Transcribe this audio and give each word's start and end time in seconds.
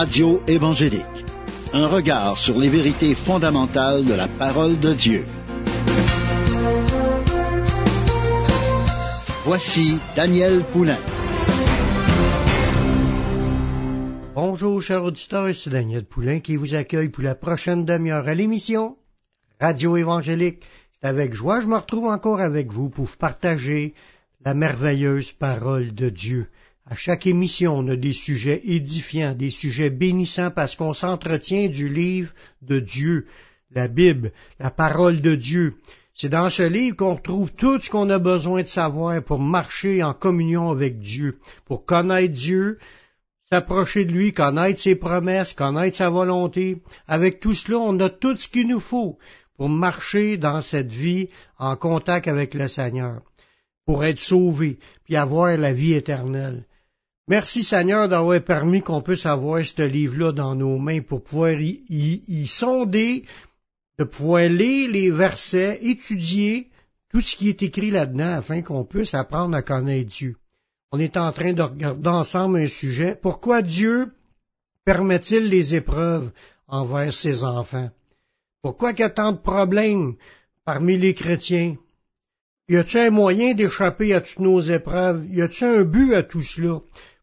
Radio 0.00 0.40
évangélique. 0.46 1.24
Un 1.72 1.88
regard 1.88 2.38
sur 2.38 2.56
les 2.56 2.68
vérités 2.68 3.16
fondamentales 3.16 4.04
de 4.04 4.14
la 4.14 4.28
parole 4.28 4.78
de 4.78 4.94
Dieu. 4.94 5.24
Voici 9.44 9.98
Daniel 10.14 10.62
Poulain. 10.66 11.00
Bonjour, 14.36 14.80
chers 14.80 15.02
auditeurs, 15.02 15.52
c'est 15.52 15.70
Daniel 15.70 16.04
Poulain 16.04 16.38
qui 16.38 16.54
vous 16.54 16.76
accueille 16.76 17.08
pour 17.08 17.24
la 17.24 17.34
prochaine 17.34 17.84
demi-heure 17.84 18.28
à 18.28 18.34
l'émission 18.34 18.96
Radio 19.60 19.96
évangélique. 19.96 20.62
C'est 20.92 21.08
avec 21.08 21.34
joie 21.34 21.60
je 21.60 21.66
me 21.66 21.74
retrouve 21.74 22.06
encore 22.06 22.40
avec 22.40 22.70
vous 22.70 22.88
pour 22.88 23.10
partager 23.16 23.94
la 24.44 24.54
merveilleuse 24.54 25.32
parole 25.32 25.92
de 25.92 26.08
Dieu. 26.08 26.46
À 26.90 26.94
chaque 26.94 27.26
émission, 27.26 27.76
on 27.76 27.88
a 27.88 27.96
des 27.96 28.14
sujets 28.14 28.62
édifiants, 28.64 29.34
des 29.34 29.50
sujets 29.50 29.90
bénissants 29.90 30.50
parce 30.50 30.74
qu'on 30.74 30.94
s'entretient 30.94 31.68
du 31.68 31.86
livre 31.86 32.32
de 32.62 32.80
Dieu, 32.80 33.26
la 33.70 33.88
Bible, 33.88 34.32
la 34.58 34.70
parole 34.70 35.20
de 35.20 35.34
Dieu. 35.34 35.74
C'est 36.14 36.30
dans 36.30 36.48
ce 36.48 36.62
livre 36.62 36.96
qu'on 36.96 37.16
retrouve 37.16 37.52
tout 37.52 37.78
ce 37.78 37.90
qu'on 37.90 38.08
a 38.08 38.18
besoin 38.18 38.62
de 38.62 38.68
savoir 38.68 39.22
pour 39.22 39.38
marcher 39.38 40.02
en 40.02 40.14
communion 40.14 40.70
avec 40.70 40.98
Dieu, 40.98 41.38
pour 41.66 41.84
connaître 41.84 42.32
Dieu, 42.32 42.78
s'approcher 43.44 44.06
de 44.06 44.12
lui, 44.12 44.32
connaître 44.32 44.80
ses 44.80 44.96
promesses, 44.96 45.52
connaître 45.52 45.98
sa 45.98 46.08
volonté. 46.08 46.80
Avec 47.06 47.38
tout 47.38 47.52
cela, 47.52 47.80
on 47.80 48.00
a 48.00 48.08
tout 48.08 48.34
ce 48.34 48.48
qu'il 48.48 48.68
nous 48.68 48.80
faut 48.80 49.18
pour 49.58 49.68
marcher 49.68 50.38
dans 50.38 50.62
cette 50.62 50.90
vie 50.90 51.28
en 51.58 51.76
contact 51.76 52.28
avec 52.28 52.54
le 52.54 52.66
Seigneur, 52.66 53.20
pour 53.84 54.06
être 54.06 54.18
sauvé, 54.18 54.78
puis 55.04 55.16
avoir 55.16 55.54
la 55.58 55.74
vie 55.74 55.92
éternelle. 55.92 56.64
Merci 57.28 57.62
Seigneur 57.62 58.08
d'avoir 58.08 58.40
permis 58.42 58.80
qu'on 58.80 59.02
puisse 59.02 59.26
avoir 59.26 59.62
ce 59.64 59.82
livre-là 59.82 60.32
dans 60.32 60.54
nos 60.54 60.78
mains 60.78 61.02
pour 61.02 61.22
pouvoir 61.22 61.60
y, 61.60 62.46
sonder, 62.46 63.24
de 63.98 64.04
pouvoir 64.04 64.48
lire 64.48 64.90
les 64.90 65.10
versets, 65.10 65.78
étudier 65.82 66.68
tout 67.10 67.20
ce 67.20 67.36
qui 67.36 67.50
est 67.50 67.62
écrit 67.62 67.90
là-dedans 67.90 68.36
afin 68.36 68.62
qu'on 68.62 68.84
puisse 68.84 69.12
apprendre 69.12 69.54
à 69.54 69.60
connaître 69.60 70.08
Dieu. 70.08 70.36
On 70.90 70.98
est 70.98 71.18
en 71.18 71.30
train 71.32 71.52
de 71.52 71.60
regarder 71.60 72.08
ensemble 72.08 72.60
un 72.60 72.66
sujet. 72.66 73.14
Pourquoi 73.20 73.60
Dieu 73.60 74.10
permet-il 74.86 75.50
les 75.50 75.74
épreuves 75.74 76.30
envers 76.66 77.12
ses 77.12 77.44
enfants? 77.44 77.90
Pourquoi 78.62 78.92
il 78.92 79.00
y 79.00 79.02
a 79.02 79.10
tant 79.10 79.32
de 79.32 79.38
problèmes 79.38 80.14
parmi 80.64 80.96
les 80.96 81.12
chrétiens? 81.12 81.76
Y 82.70 82.76
a-t-il 82.76 83.08
un 83.08 83.10
moyen 83.10 83.52
d'échapper 83.52 84.14
à 84.14 84.22
toutes 84.22 84.38
nos 84.38 84.60
épreuves? 84.60 85.26
Y 85.30 85.42
a-t-il 85.42 85.64
un 85.66 85.84
but 85.84 86.14
à 86.14 86.22
tout 86.22 86.42
cela? 86.42 86.80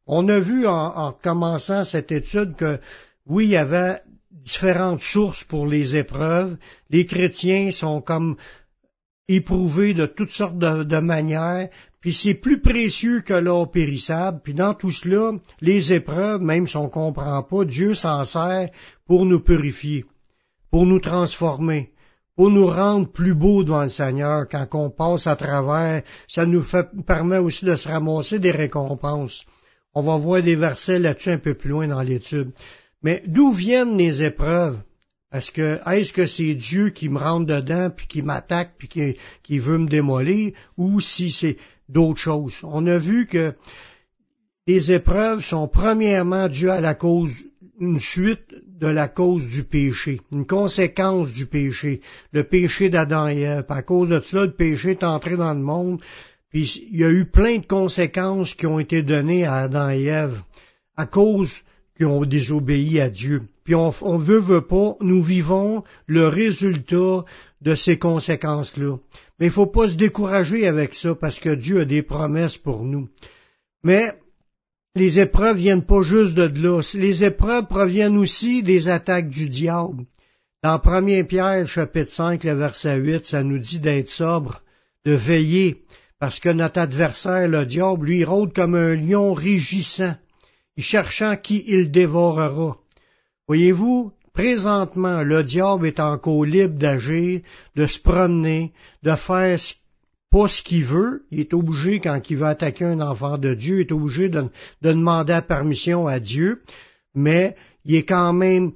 On 0.08 0.30
a 0.30 0.40
vu 0.40 0.68
en, 0.68 1.14
commençant 1.14 1.84
cette 1.84 2.12
étude 2.12 2.56
que 2.56 2.80
oui, 3.26 3.46
il 3.46 3.52
y 3.52 3.58
avait 3.58 4.02
différentes 4.32 5.02
sources 5.02 5.44
pour 5.44 5.66
les 5.66 5.96
épreuves. 5.96 6.58
Les 6.92 7.06
chrétiens 7.08 7.72
sont 7.72 8.02
comme 8.02 8.38
éprouvés 9.28 9.96
de 9.96 10.06
toutes 10.06 10.32
sortes 10.32 10.60
de, 10.60 11.00
manières, 11.00 11.70
puis 12.00 12.14
c'est 12.14 12.36
plus 12.36 12.62
précieux 12.62 13.22
que 13.22 13.34
l'or 13.34 13.72
périssable, 13.72 14.42
puis 14.44 14.54
dans 14.54 14.76
tout 14.76 14.92
cela, 14.92 15.32
les 15.62 15.92
épreuves, 15.94 16.42
même 16.42 16.68
si 16.68 16.78
on 16.78 16.84
ne 16.84 16.90
comprend 16.90 17.42
pas, 17.42 17.66
Dieu 17.66 17.96
s'en 17.96 18.24
sert 18.26 18.70
pour 19.08 19.26
nous 19.26 19.40
purifier, 19.40 20.06
pour 20.70 20.86
nous 20.86 21.00
transformer, 21.00 21.92
pour 22.36 22.52
nous 22.52 22.68
rendre 22.68 23.12
plus 23.12 23.34
beaux 23.34 23.64
devant 23.64 23.84
le 23.84 23.90
Seigneur 23.90 24.48
quand 24.48 24.68
on 24.74 24.92
passe 24.92 25.26
à 25.26 25.36
travers, 25.36 26.04
ça 26.28 26.46
nous 26.46 26.62
fait, 26.62 26.88
permet 27.08 27.40
aussi 27.40 27.66
de 27.66 27.76
se 27.76 27.88
ramasser 27.88 28.38
des 28.38 28.52
récompenses. 28.52 29.44
On 29.96 30.02
va 30.02 30.18
voir 30.18 30.44
des 30.44 30.56
versets 30.56 31.00
là-dessus 31.00 31.30
un 31.32 31.38
peu 31.38 31.54
plus 31.54 31.70
loin 31.70 31.88
dans 31.88 32.02
l'étude. 32.02 32.52
Mais 33.02 33.24
d'où 33.26 33.52
viennent 33.52 33.98
les 33.98 34.24
épreuves? 34.24 34.78
Est-ce 35.32 36.14
que 36.14 36.26
c'est 36.26 36.54
Dieu 36.54 36.90
qui 36.90 37.10
me 37.10 37.18
rentre 37.18 37.46
dedans 37.46 37.90
puis 37.96 38.08
qui 38.08 38.22
m'attaque 38.22 38.76
puis 38.78 38.88
qui, 38.88 39.16
qui, 39.44 39.60
veut 39.60 39.78
me 39.78 39.88
démolir 39.88 40.54
ou 40.78 41.00
si 41.00 41.30
c'est 41.30 41.58
d'autres 41.90 42.20
choses? 42.20 42.56
On 42.64 42.86
a 42.88 42.98
vu 42.98 43.26
que 43.26 43.54
les 44.68 44.92
épreuves 44.92 45.42
sont 45.42 45.68
premièrement 45.68 46.48
dues 46.48 46.70
à 46.70 46.82
la 46.82 46.96
cause 46.96 47.34
une 47.80 48.00
suite 48.00 48.56
de 48.80 48.88
la 48.88 49.08
cause 49.08 49.48
du 49.48 49.64
péché, 49.64 50.22
une 50.32 50.46
conséquence 50.46 51.32
du 51.32 51.46
péché, 51.46 52.02
le 52.32 52.44
péché 52.44 52.90
d'Adam 52.90 53.28
et 53.28 53.42
Ève. 53.42 53.66
À 53.70 53.82
cause 53.82 54.10
de 54.10 54.20
ça, 54.22 54.46
le 54.46 54.54
péché 54.54 54.92
est 54.92 55.04
entré 55.04 55.36
dans 55.36 55.54
le 55.54 55.60
monde, 55.60 56.02
puis 56.56 56.88
il 56.90 57.00
y 57.02 57.04
a 57.04 57.12
eu 57.12 57.26
plein 57.26 57.58
de 57.58 57.66
conséquences 57.66 58.54
qui 58.54 58.66
ont 58.66 58.80
été 58.80 59.04
données 59.04 59.44
à 59.44 59.56
Adam 59.56 59.90
et 59.90 60.06
Ève 60.06 60.42
à 60.96 61.06
cause 61.06 61.52
qu'ils 61.98 62.06
ont 62.06 62.24
désobéi 62.24 63.02
à 63.02 63.10
Dieu. 63.10 63.42
Puis 63.66 63.76
on, 63.76 63.94
on 64.02 64.18
veut, 64.18 64.40
veut 64.40 64.66
pas, 64.66 64.96
nous 65.02 65.22
vivons 65.22 65.84
le 66.08 66.30
résultat 66.30 67.26
de 67.60 67.76
ces 67.76 67.98
conséquences-là. 67.98 68.96
Mais 69.38 69.48
il 69.48 69.52
faut 69.52 69.66
pas 69.66 69.90
se 69.90 69.98
décourager 69.98 70.66
avec 70.66 70.94
ça 70.94 71.14
parce 71.14 71.42
que 71.42 71.54
Dieu 71.54 71.82
a 71.82 71.86
des 71.86 72.04
promesses 72.04 72.58
pour 72.58 72.86
nous. 72.86 73.10
Mais 73.84 74.14
les 74.96 75.20
épreuves 75.20 75.58
viennent 75.58 75.86
pas 75.86 76.04
juste 76.04 76.36
de 76.36 76.44
là. 76.44 76.80
Les 76.94 77.26
épreuves 77.26 77.68
proviennent 77.68 78.18
aussi 78.18 78.64
des 78.64 78.88
attaques 78.88 79.28
du 79.28 79.50
diable. 79.50 80.06
Dans 80.64 80.80
1 80.82 81.26
Pierre, 81.26 81.68
chapitre 81.68 82.14
5, 82.14 82.46
le 82.46 82.54
verset 82.54 82.96
8, 82.96 83.26
ça 83.26 83.44
nous 83.44 83.60
dit 83.60 83.80
d'être 83.80 84.10
sobre, 84.10 84.62
de 85.04 85.12
veiller, 85.12 85.84
parce 86.20 86.40
que 86.40 86.50
notre 86.50 86.80
adversaire, 86.80 87.48
le 87.48 87.66
diable, 87.66 88.08
lui 88.08 88.24
rôde 88.24 88.54
comme 88.54 88.76
un 88.76 88.96
lion 88.96 89.34
rugissant, 89.34 90.16
cherchant 90.78 91.36
qui 91.36 91.64
il 91.68 91.92
dévorera. 91.92 92.78
Voyez-vous, 93.48 94.12
présentement, 94.34 95.24
le 95.24 95.44
diable 95.44 95.88
est 95.88 96.00
encore 96.00 96.46
libre 96.46 96.78
d'agir, 96.78 97.42
de 97.76 97.86
se 97.86 98.00
promener, 98.00 98.74
de 99.04 99.16
faire 99.16 99.60
pas 100.32 100.48
ce 100.50 100.62
qu'il 100.62 100.84
veut, 100.84 101.24
il 101.32 101.40
est 101.40 101.54
obligé, 101.54 102.02
quand 102.02 102.20
il 102.30 102.38
veut 102.38 102.46
attaquer 102.46 102.84
un 102.84 103.00
enfant 103.00 103.38
de 103.38 103.54
Dieu, 103.54 103.78
il 103.78 103.82
est 103.88 103.92
obligé 103.94 104.28
de, 104.28 104.42
de 104.82 104.92
demander 104.92 105.32
la 105.32 105.42
permission 105.42 106.08
à 106.08 106.20
Dieu, 106.20 106.62
mais 107.14 107.56
il 107.86 107.96
est 107.96 108.04
quand 108.04 108.34
même 108.34 108.74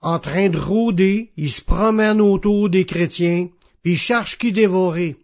en 0.00 0.18
train 0.18 0.48
de 0.48 0.58
rôder, 0.58 1.32
il 1.36 1.50
se 1.50 1.62
promène 1.62 2.20
autour 2.20 2.70
des 2.70 2.86
chrétiens, 2.86 3.48
puis 3.82 3.92
il 3.92 3.98
cherche 3.98 4.38
qui 4.38 4.52
dévorer. 4.52 5.16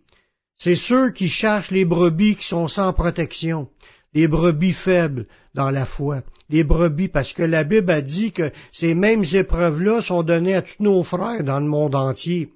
C'est 0.59 0.75
ceux 0.75 1.13
qui 1.13 1.29
cherchent 1.29 1.71
les 1.71 1.85
brebis 1.85 2.35
qui 2.37 2.47
sont 2.47 2.67
sans 2.67 2.93
protection, 2.93 3.69
les 4.13 4.27
brebis 4.27 4.73
faibles 4.73 5.27
dans 5.55 5.71
la 5.71 5.87
foi, 5.87 6.23
les 6.51 6.65
brebis, 6.65 7.07
parce 7.07 7.33
que 7.33 7.45
la 7.45 7.63
Bible 7.63 7.91
a 7.93 8.01
dit 8.01 8.33
que 8.33 8.51
ces 8.73 8.95
mêmes 8.95 9.25
épreuves-là 9.33 10.01
sont 10.01 10.25
données 10.25 10.57
à 10.57 10.63
tous 10.63 10.83
nos 10.83 11.05
frères 11.05 11.45
dans 11.45 11.61
le 11.61 11.69
monde 11.69 11.95
entier. 11.95 12.51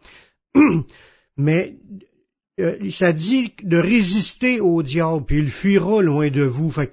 Mais 1.36 1.76
euh, 2.58 2.90
ça 2.90 3.12
dit 3.12 3.52
de 3.62 3.78
résister 3.78 4.60
au 4.60 4.82
diable, 4.82 5.24
puis 5.24 5.38
il 5.38 5.50
fuira 5.50 6.02
loin 6.02 6.28
de 6.28 6.42
vous. 6.42 6.70
Fait 6.70 6.90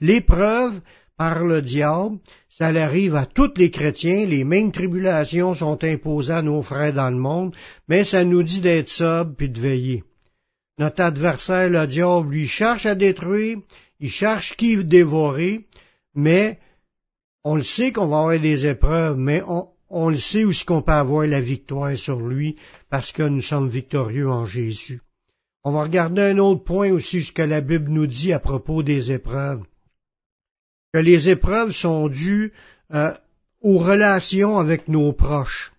l'épreuve 0.00 0.80
par 1.18 1.44
le 1.44 1.60
diable, 1.60 2.18
ça 2.48 2.66
arrive 2.66 3.16
à 3.16 3.26
tous 3.26 3.52
les 3.56 3.70
chrétiens, 3.70 4.26
les 4.26 4.44
mêmes 4.44 4.70
tribulations 4.70 5.54
sont 5.54 5.82
imposées 5.82 6.32
à 6.32 6.42
nos 6.42 6.62
frères 6.62 6.92
dans 6.92 7.10
le 7.10 7.18
monde, 7.18 7.54
mais 7.88 8.04
ça 8.04 8.24
nous 8.24 8.44
dit 8.44 8.60
d'être 8.60 8.88
sobres 8.88 9.34
puis 9.36 9.48
de 9.48 9.60
veiller. 9.60 10.04
Notre 10.82 11.02
adversaire, 11.02 11.70
le 11.70 11.86
diable, 11.86 12.30
lui 12.30 12.48
cherche 12.48 12.86
à 12.86 12.96
détruire, 12.96 13.58
il 14.00 14.10
cherche 14.10 14.56
qui 14.56 14.84
dévorer, 14.84 15.68
mais 16.12 16.58
on 17.44 17.54
le 17.54 17.62
sait 17.62 17.92
qu'on 17.92 18.08
va 18.08 18.18
avoir 18.18 18.40
des 18.40 18.66
épreuves, 18.66 19.16
mais 19.16 19.44
on, 19.46 20.08
le 20.08 20.16
sait 20.16 20.42
aussi 20.42 20.64
qu'on 20.64 20.82
peut 20.82 20.90
avoir 20.90 21.24
la 21.28 21.40
victoire 21.40 21.96
sur 21.96 22.18
lui 22.18 22.56
parce 22.90 23.12
que 23.12 23.22
nous 23.22 23.42
sommes 23.42 23.68
victorieux 23.68 24.28
en 24.28 24.44
Jésus. 24.44 25.00
On 25.62 25.70
va 25.70 25.84
regarder 25.84 26.22
un 26.22 26.38
autre 26.38 26.64
point 26.64 26.90
aussi, 26.90 27.22
ce 27.22 27.30
que 27.30 27.42
la 27.42 27.60
Bible 27.60 27.88
nous 27.88 28.08
dit 28.08 28.32
à 28.32 28.40
propos 28.40 28.82
des 28.82 29.12
épreuves. 29.12 29.62
Que 30.92 30.98
les 30.98 31.28
épreuves 31.28 31.70
sont 31.70 32.08
dues 32.08 32.52
euh, 32.92 33.14
aux 33.60 33.78
relations 33.78 34.58
avec 34.58 34.88
nos 34.88 35.12
proches. 35.12 35.72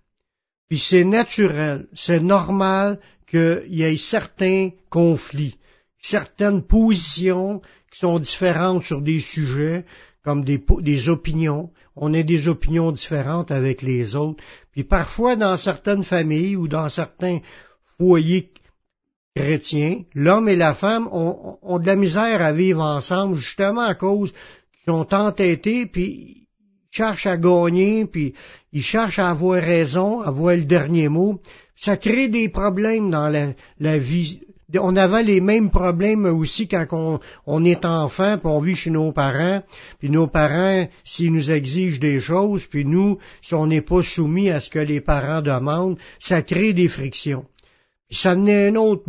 Puis 0.70 0.80
c'est 0.80 1.04
naturel, 1.04 1.88
c'est 1.94 2.22
normal 2.22 3.02
qu'il 3.34 3.74
y 3.74 3.82
ait 3.82 3.98
certains 3.98 4.70
conflits, 4.92 5.58
certaines 5.98 6.62
positions 6.62 7.62
qui 7.92 8.00
sont 8.00 8.20
différentes 8.20 8.84
sur 8.84 9.02
des 9.02 9.20
sujets, 9.20 9.86
comme 10.24 10.46
des, 10.46 10.64
des, 10.82 11.10
opinions. 11.10 11.72
On 11.96 12.14
a 12.14 12.22
des 12.22 12.48
opinions 12.48 12.92
différentes 12.92 13.50
avec 13.50 13.82
les 13.82 14.16
autres. 14.16 14.44
Puis 14.72 14.84
parfois, 14.84 15.36
dans 15.36 15.58
certaines 15.58 16.04
familles 16.04 16.56
ou 16.56 16.68
dans 16.68 16.90
certains 16.90 17.40
foyers 17.98 18.52
chrétiens, 19.36 20.04
l'homme 20.14 20.48
et 20.48 20.56
la 20.56 20.76
femme 20.76 21.08
ont, 21.12 21.58
ont, 21.64 21.80
de 21.80 21.88
la 21.88 21.96
misère 21.96 22.42
à 22.42 22.54
vivre 22.54 22.82
ensemble, 22.82 23.36
justement 23.36 23.82
à 23.82 23.96
cause 23.96 24.32
qu'ils 24.32 24.94
sont 24.94 25.12
entêtés, 25.12 25.88
puis 25.88 26.43
cherchent 26.94 27.26
à 27.26 27.38
gagner, 27.38 28.06
puis 28.06 28.34
ils 28.72 28.84
cherchent 28.84 29.20
à 29.20 29.32
avoir 29.32 29.62
raison, 29.62 30.22
à 30.22 30.28
avoir 30.28 30.56
le 30.56 30.66
dernier 30.66 31.10
mot. 31.10 31.40
Ça 31.76 31.98
crée 31.98 32.28
des 32.30 32.50
problèmes 32.50 33.10
dans 33.10 33.30
la, 33.80 33.98
vie 33.98 34.42
on 34.76 34.96
avait 34.96 35.24
les 35.24 35.42
mêmes 35.42 35.70
problèmes 35.70 36.26
aussi 36.26 36.68
quand 36.68 37.20
on, 37.46 37.66
est 37.66 37.86
enfant, 37.86 38.38
puis 38.38 38.48
on 38.48 38.60
vit 38.60 38.76
chez 38.76 38.90
nos 38.90 39.12
parents, 39.12 39.62
puis 40.00 40.10
nos 40.10 40.26
parents, 40.26 40.88
s'ils 41.04 41.32
nous 41.32 41.52
exigent 41.52 42.00
des 42.00 42.20
choses, 42.20 42.66
puis 42.66 42.84
nous, 42.84 43.20
si 43.42 43.54
on 43.54 43.68
n'est 43.68 43.82
pas 43.82 44.02
soumis 44.02 44.50
à 44.50 44.60
ce 44.60 44.72
que 44.72 44.80
les 44.80 45.02
parents 45.02 45.44
demandent, 45.44 46.00
ça 46.18 46.42
crée 46.42 46.74
des 46.74 46.88
frictions. 46.88 47.46
Ça 48.10 48.36
n'est 48.36 48.70
un 48.70 48.76
autre 48.76 49.04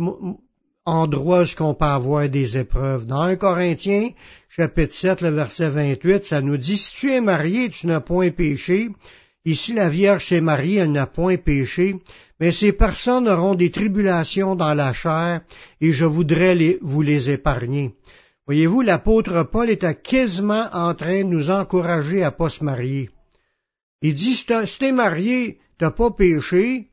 endroit 0.85 1.43
où 1.43 1.63
on 1.63 1.73
peut 1.73 1.85
avoir 1.85 2.29
des 2.29 2.57
épreuves. 2.57 3.07
Dans 3.07 3.21
1 3.21 3.35
Corinthiens, 3.37 4.09
chapitre 4.55 4.93
7, 4.93 5.19
le 5.19 5.31
verset 5.31 5.69
28, 5.69 6.23
ça 6.23 6.41
nous 6.41 6.55
dit, 6.55 6.77
si 6.77 6.95
tu 6.95 7.11
es 7.11 7.19
marié, 7.19 7.69
tu 7.69 7.87
n'as 7.87 7.99
point 7.99 8.31
péché. 8.31 8.89
Ici, 9.43 9.73
la 9.73 9.89
Vierge 9.89 10.29
s'est 10.29 10.39
mariée, 10.39 10.77
elle 10.77 10.93
n'a 10.93 11.07
point 11.07 11.35
péché. 11.35 11.97
Mais 12.39 12.53
ces 12.53 12.71
personnes 12.71 13.27
auront 13.27 13.55
des 13.55 13.69
tribulations 13.69 14.55
dans 14.55 14.73
la 14.73 14.93
chair, 14.93 15.41
et 15.81 15.91
je 15.91 16.05
voudrais 16.05 16.77
vous 16.81 17.01
les 17.01 17.29
épargner. 17.29 17.95
Voyez-vous, 18.45 18.79
l'apôtre 18.81 19.43
Paul 19.43 19.69
est 19.69 20.01
quasiment 20.01 20.69
en 20.71 20.93
train 20.93 21.25
de 21.25 21.29
nous 21.29 21.49
encourager 21.49 22.23
à 22.23 22.31
pas 22.31 22.49
se 22.49 22.63
marier. 22.63 23.09
Il 24.01 24.13
dit, 24.13 24.35
si 24.35 24.45
t'es 24.79 24.93
marié, 24.93 25.57
t'as 25.77 25.91
pas 25.91 26.11
péché, 26.11 26.87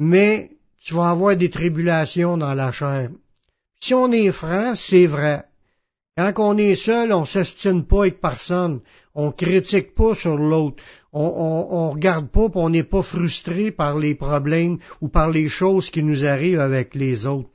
mais 0.00 0.50
tu 0.82 0.94
vas 0.94 1.10
avoir 1.10 1.36
des 1.36 1.50
tribulations 1.50 2.36
dans 2.36 2.54
la 2.54 2.72
chair. 2.72 3.10
Si 3.80 3.94
on 3.94 4.10
est 4.10 4.32
franc, 4.32 4.74
c'est 4.74 5.06
vrai. 5.06 5.44
Quand 6.18 6.32
on 6.38 6.58
est 6.58 6.74
seul, 6.74 7.12
on 7.12 7.24
s'estime 7.24 7.84
pas 7.84 8.00
avec 8.00 8.20
personne. 8.20 8.80
On 9.14 9.30
critique 9.30 9.94
pas 9.94 10.16
sur 10.16 10.36
l'autre. 10.36 10.82
On, 11.12 11.68
on, 11.70 11.90
regarde 11.90 12.28
pas, 12.28 12.48
on 12.56 12.70
n'est 12.70 12.82
pas 12.82 13.02
frustré 13.02 13.70
par 13.70 13.96
les 13.96 14.16
problèmes 14.16 14.78
ou 15.00 15.06
par 15.06 15.30
les 15.30 15.48
choses 15.48 15.90
qui 15.90 16.02
nous 16.02 16.24
arrivent 16.24 16.58
avec 16.58 16.96
les 16.96 17.28
autres. 17.28 17.50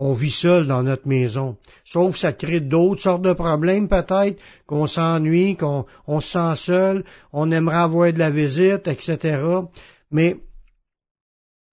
On 0.00 0.14
vit 0.14 0.30
seul 0.30 0.66
dans 0.66 0.82
notre 0.82 1.06
maison. 1.06 1.58
Sauf 1.84 2.14
que 2.14 2.20
ça 2.20 2.32
crée 2.32 2.60
d'autres 2.60 3.02
sortes 3.02 3.20
de 3.20 3.34
problèmes 3.34 3.88
peut-être, 3.88 4.40
qu'on 4.66 4.86
s'ennuie, 4.86 5.56
qu'on 5.56 5.84
on 6.06 6.20
se 6.20 6.30
sent 6.30 6.54
seul, 6.56 7.04
on 7.34 7.50
aimerait 7.50 7.76
avoir 7.76 8.10
de 8.10 8.18
la 8.18 8.30
visite, 8.30 8.88
etc. 8.88 9.38
Mais 10.10 10.38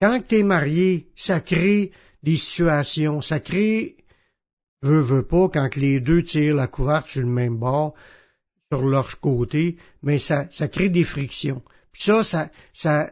quand 0.02 0.20
tu 0.28 0.40
es 0.40 0.44
marié, 0.44 1.08
ça 1.16 1.40
crée 1.40 1.92
des 2.24 2.36
situations, 2.36 3.22
ça 3.22 3.40
crée, 3.40 3.95
veut, 4.82 5.02
veut 5.02 5.26
pas, 5.26 5.50
quand 5.50 5.76
les 5.76 6.00
deux 6.00 6.24
tirent 6.24 6.56
la 6.56 6.68
couverte 6.68 7.08
sur 7.08 7.22
le 7.22 7.28
même 7.28 7.58
bord, 7.58 7.94
sur 8.72 8.82
leur 8.82 9.20
côté, 9.20 9.78
mais 10.04 10.20
ça, 10.20 10.48
ça 10.52 10.68
crée 10.68 10.90
des 10.90 11.04
frictions. 11.04 11.62
Puis 11.92 12.04
ça, 12.04 12.24
ça, 12.24 12.50
ça 12.74 13.10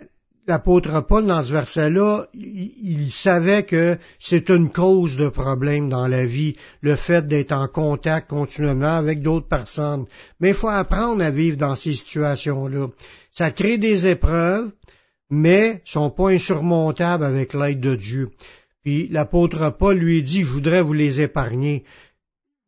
l'apôtre 0.47 1.01
Paul, 1.01 1.25
dans 1.25 1.41
ce 1.41 1.53
verset-là, 1.53 2.27
il, 2.33 2.73
il, 2.81 3.11
savait 3.11 3.63
que 3.63 3.97
c'est 4.19 4.49
une 4.49 4.71
cause 4.71 5.15
de 5.15 5.29
problème 5.29 5.89
dans 5.89 6.07
la 6.07 6.25
vie, 6.25 6.55
le 6.81 6.95
fait 6.95 7.27
d'être 7.27 7.53
en 7.53 7.67
contact 7.67 8.29
continuellement 8.29 8.97
avec 8.97 9.21
d'autres 9.21 9.47
personnes. 9.47 10.05
Mais 10.39 10.49
il 10.49 10.55
faut 10.55 10.69
apprendre 10.69 11.23
à 11.23 11.31
vivre 11.31 11.57
dans 11.57 11.75
ces 11.75 11.93
situations-là. 11.93 12.87
Ça 13.31 13.51
crée 13.51 13.77
des 13.77 14.07
épreuves, 14.07 14.71
mais 15.29 15.81
sont 15.85 16.09
pas 16.09 16.29
insurmontables 16.29 17.23
avec 17.23 17.53
l'aide 17.53 17.79
de 17.79 17.95
Dieu. 17.95 18.31
Puis 18.83 19.07
l'apôtre 19.07 19.75
Paul 19.77 19.97
lui 19.97 20.21
dit, 20.21 20.43
je 20.43 20.51
voudrais 20.51 20.81
vous 20.81 20.93
les 20.93 21.21
épargner. 21.21 21.83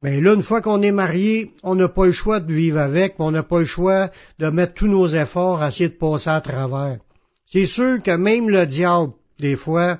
Mais 0.01 0.21
là, 0.21 0.33
une 0.33 0.43
fois 0.43 0.61
qu'on 0.61 0.81
est 0.81 0.91
marié, 0.91 1.51
on 1.63 1.75
n'a 1.75 1.87
pas 1.87 2.05
le 2.05 2.11
choix 2.11 2.39
de 2.39 2.53
vivre 2.53 2.77
avec, 2.77 3.17
mais 3.17 3.25
on 3.25 3.31
n'a 3.31 3.43
pas 3.43 3.59
le 3.59 3.65
choix 3.65 4.11
de 4.39 4.49
mettre 4.49 4.75
tous 4.75 4.87
nos 4.87 5.07
efforts 5.07 5.61
à 5.61 5.69
essayer 5.69 5.89
de 5.89 5.95
passer 5.95 6.29
à 6.29 6.41
travers. 6.41 6.99
C'est 7.47 7.65
sûr 7.65 8.01
que 8.01 8.15
même 8.15 8.49
le 8.49 8.65
diable, 8.65 9.13
des 9.39 9.55
fois, 9.55 9.99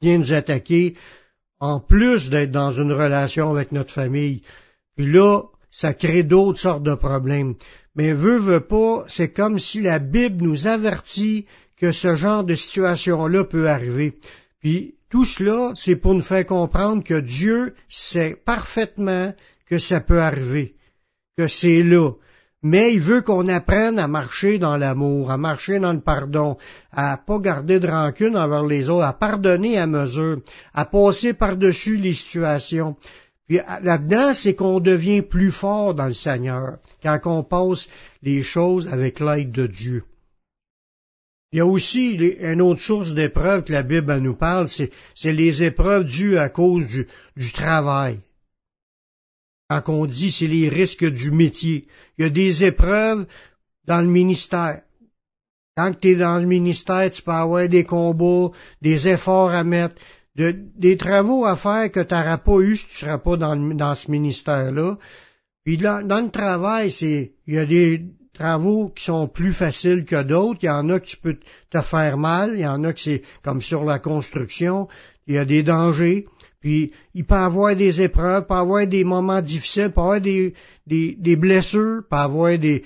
vient 0.00 0.18
nous 0.18 0.32
attaquer, 0.32 0.94
en 1.58 1.80
plus 1.80 2.30
d'être 2.30 2.50
dans 2.50 2.72
une 2.72 2.92
relation 2.92 3.50
avec 3.50 3.72
notre 3.72 3.92
famille. 3.92 4.42
Puis 4.96 5.06
là, 5.06 5.42
ça 5.70 5.92
crée 5.92 6.22
d'autres 6.22 6.58
sortes 6.58 6.82
de 6.82 6.94
problèmes. 6.94 7.54
Mais 7.94 8.12
veut, 8.12 8.38
veut 8.38 8.60
pas, 8.60 9.04
c'est 9.08 9.32
comme 9.32 9.58
si 9.58 9.80
la 9.80 9.98
Bible 9.98 10.44
nous 10.44 10.66
avertit 10.66 11.46
que 11.76 11.92
ce 11.92 12.16
genre 12.16 12.44
de 12.44 12.54
situation-là 12.54 13.44
peut 13.44 13.68
arriver. 13.68 14.18
Puis 14.60 14.94
tout 15.10 15.24
cela, 15.24 15.72
c'est 15.74 15.96
pour 15.96 16.14
nous 16.14 16.22
faire 16.22 16.46
comprendre 16.46 17.02
que 17.02 17.20
Dieu 17.20 17.74
sait 17.88 18.36
parfaitement 18.46 19.34
que 19.66 19.78
ça 19.78 20.00
peut 20.00 20.20
arriver, 20.20 20.76
que 21.36 21.48
c'est 21.48 21.82
là. 21.82 22.12
Mais 22.62 22.92
il 22.92 23.00
veut 23.00 23.22
qu'on 23.22 23.48
apprenne 23.48 23.98
à 23.98 24.06
marcher 24.06 24.58
dans 24.58 24.76
l'amour, 24.76 25.30
à 25.30 25.38
marcher 25.38 25.78
dans 25.78 25.92
le 25.92 26.00
pardon, 26.00 26.56
à 26.92 27.16
pas 27.16 27.38
garder 27.38 27.80
de 27.80 27.88
rancune 27.88 28.36
envers 28.36 28.64
les 28.66 28.88
autres, 28.88 29.06
à 29.06 29.14
pardonner 29.14 29.78
à 29.78 29.86
mesure, 29.86 30.42
à 30.74 30.84
passer 30.84 31.32
par-dessus 31.32 31.96
les 31.96 32.14
situations. 32.14 32.96
Puis 33.48 33.58
là-dedans, 33.82 34.32
c'est 34.32 34.54
qu'on 34.54 34.78
devient 34.78 35.22
plus 35.22 35.50
fort 35.50 35.94
dans 35.94 36.06
le 36.06 36.12
Seigneur 36.12 36.76
quand 37.02 37.18
on 37.24 37.42
passe 37.42 37.88
les 38.22 38.42
choses 38.42 38.86
avec 38.86 39.18
l'aide 39.18 39.50
de 39.50 39.66
Dieu. 39.66 40.04
Il 41.52 41.56
y 41.56 41.60
a 41.60 41.66
aussi 41.66 42.12
une 42.12 42.62
autre 42.62 42.80
source 42.80 43.12
d'épreuves 43.12 43.64
que 43.64 43.72
la 43.72 43.82
Bible 43.82 44.16
nous 44.18 44.36
parle, 44.36 44.68
c'est 44.68 45.32
les 45.32 45.64
épreuves 45.64 46.04
dues 46.04 46.38
à 46.38 46.48
cause 46.48 46.86
du, 46.86 47.52
travail. 47.52 48.20
Quand 49.68 49.82
on 49.88 50.06
dit 50.06 50.30
c'est 50.30 50.46
les 50.46 50.68
risques 50.68 51.06
du 51.06 51.32
métier, 51.32 51.88
il 52.16 52.22
y 52.22 52.24
a 52.24 52.30
des 52.30 52.64
épreuves 52.64 53.26
dans 53.84 54.00
le 54.00 54.06
ministère. 54.06 54.82
Quand 55.76 55.92
tu 55.98 56.10
es 56.10 56.14
dans 56.14 56.38
le 56.38 56.46
ministère, 56.46 57.10
tu 57.10 57.22
peux 57.22 57.30
avoir 57.32 57.68
des 57.68 57.84
combats, 57.84 58.54
des 58.80 59.08
efforts 59.08 59.50
à 59.50 59.64
mettre, 59.64 59.96
des 60.36 60.96
travaux 60.96 61.44
à 61.44 61.56
faire 61.56 61.90
que 61.90 62.00
tu 62.00 62.14
n'auras 62.14 62.38
pas 62.38 62.58
eu 62.60 62.76
si 62.76 62.86
tu 62.86 62.94
ne 62.94 62.98
seras 63.00 63.18
pas 63.18 63.36
dans, 63.36 63.94
ce 63.96 64.10
ministère-là. 64.10 64.98
Puis 65.64 65.78
dans 65.78 66.24
le 66.24 66.30
travail, 66.30 66.92
c'est 66.92 67.32
il 67.46 67.54
y 67.54 67.58
a 67.58 67.66
des 67.66 68.04
travaux 68.32 68.88
qui 68.88 69.04
sont 69.04 69.28
plus 69.28 69.52
faciles 69.52 70.04
que 70.04 70.22
d'autres. 70.22 70.60
Il 70.62 70.66
y 70.66 70.70
en 70.70 70.88
a 70.88 71.00
que 71.00 71.06
tu 71.06 71.16
peux 71.16 71.36
te 71.70 71.80
faire 71.82 72.18
mal, 72.18 72.52
il 72.54 72.60
y 72.60 72.66
en 72.66 72.84
a 72.84 72.92
que 72.92 73.00
c'est 73.00 73.22
comme 73.42 73.60
sur 73.60 73.84
la 73.84 73.98
construction, 73.98 74.88
il 75.26 75.34
y 75.34 75.38
a 75.38 75.44
des 75.44 75.62
dangers. 75.62 76.26
Puis 76.60 76.92
il 77.14 77.24
peut 77.24 77.34
avoir 77.34 77.74
des 77.74 78.02
épreuves, 78.02 78.46
peut 78.46 78.54
avoir 78.54 78.86
des 78.86 79.04
moments 79.04 79.40
difficiles, 79.40 79.86
il 79.86 79.92
peut 79.92 80.00
avoir 80.00 80.20
des, 80.20 80.54
des, 80.86 81.36
blessures, 81.36 82.02
il 82.04 82.08
peut 82.08 82.16
avoir 82.16 82.58
des, 82.58 82.84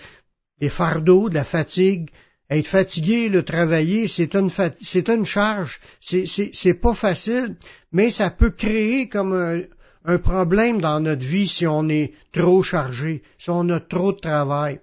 des 0.61 0.69
fardeaux, 0.69 1.29
de 1.29 1.35
la 1.35 1.45
fatigue. 1.45 2.11
Être 2.51 2.69
fatigué, 2.69 3.31
le 3.31 3.43
travailler, 3.43 4.07
c'est 4.07 4.35
une, 4.35 4.51
c'est 4.51 5.09
une 5.09 5.25
charge. 5.25 5.81
C'est, 6.01 6.75
pas 6.75 6.95
facile, 6.95 7.57
mais 7.91 8.11
ça 8.11 8.31
peut 8.31 8.51
créer 8.51 9.09
comme 9.09 9.33
un, 9.33 9.63
un 10.05 10.19
problème 10.19 10.81
dans 10.81 11.01
notre 11.01 11.25
vie 11.25 11.49
si 11.49 11.67
on 11.67 11.89
est 11.89 12.13
trop 12.33 12.63
chargé, 12.63 13.23
si 13.39 13.51
on 13.51 13.69
a 13.71 13.81
trop 13.81 14.13
de 14.13 14.21
travail. 14.21 14.81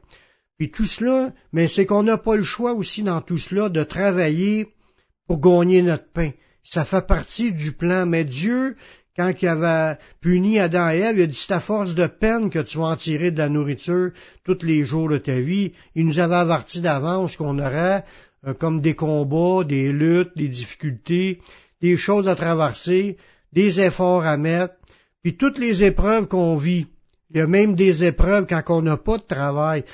Puis 0.61 0.69
tout 0.69 0.85
cela, 0.85 1.33
mais 1.51 1.67
c'est 1.67 1.87
qu'on 1.87 2.03
n'a 2.03 2.19
pas 2.19 2.35
le 2.35 2.43
choix 2.43 2.73
aussi 2.73 3.01
dans 3.01 3.19
tout 3.19 3.39
cela 3.39 3.67
de 3.67 3.83
travailler 3.83 4.67
pour 5.25 5.41
gagner 5.41 5.81
notre 5.81 6.11
pain. 6.13 6.33
Ça 6.63 6.85
fait 6.85 7.07
partie 7.07 7.51
du 7.51 7.71
plan. 7.71 8.05
Mais 8.05 8.25
Dieu, 8.25 8.75
quand 9.17 9.33
il 9.41 9.47
avait 9.47 9.97
puni 10.21 10.59
Adam 10.59 10.91
et 10.91 10.99
Ève, 10.99 11.17
il 11.17 11.23
a 11.23 11.25
dit 11.25 11.35
c'est 11.35 11.55
à 11.55 11.61
force 11.61 11.95
de 11.95 12.05
peine 12.05 12.51
que 12.51 12.59
tu 12.59 12.77
vas 12.77 12.89
en 12.89 12.95
tirer 12.95 13.31
de 13.31 13.39
la 13.39 13.49
nourriture 13.49 14.11
tous 14.43 14.59
les 14.61 14.85
jours 14.85 15.09
de 15.09 15.17
ta 15.17 15.39
vie. 15.39 15.71
Il 15.95 16.05
nous 16.05 16.19
avait 16.19 16.35
averti 16.35 16.79
d'avance 16.79 17.37
qu'on 17.37 17.57
aurait 17.57 18.03
euh, 18.45 18.53
comme 18.53 18.81
des 18.81 18.93
combats, 18.93 19.63
des 19.63 19.91
luttes, 19.91 20.37
des 20.37 20.47
difficultés, 20.47 21.39
des 21.81 21.97
choses 21.97 22.29
à 22.29 22.35
traverser, 22.35 23.17
des 23.51 23.81
efforts 23.81 24.25
à 24.25 24.37
mettre, 24.37 24.75
puis 25.23 25.37
toutes 25.37 25.57
les 25.57 25.83
épreuves 25.83 26.27
qu'on 26.27 26.55
vit. 26.55 26.85
Il 27.33 27.37
y 27.37 27.41
a 27.41 27.47
même 27.47 27.75
des 27.75 28.03
épreuves 28.03 28.45
quand 28.45 28.61
on 28.67 28.81
n'a 28.81 28.97
pas 28.97 29.17
de 29.17 29.23
travail. 29.23 29.85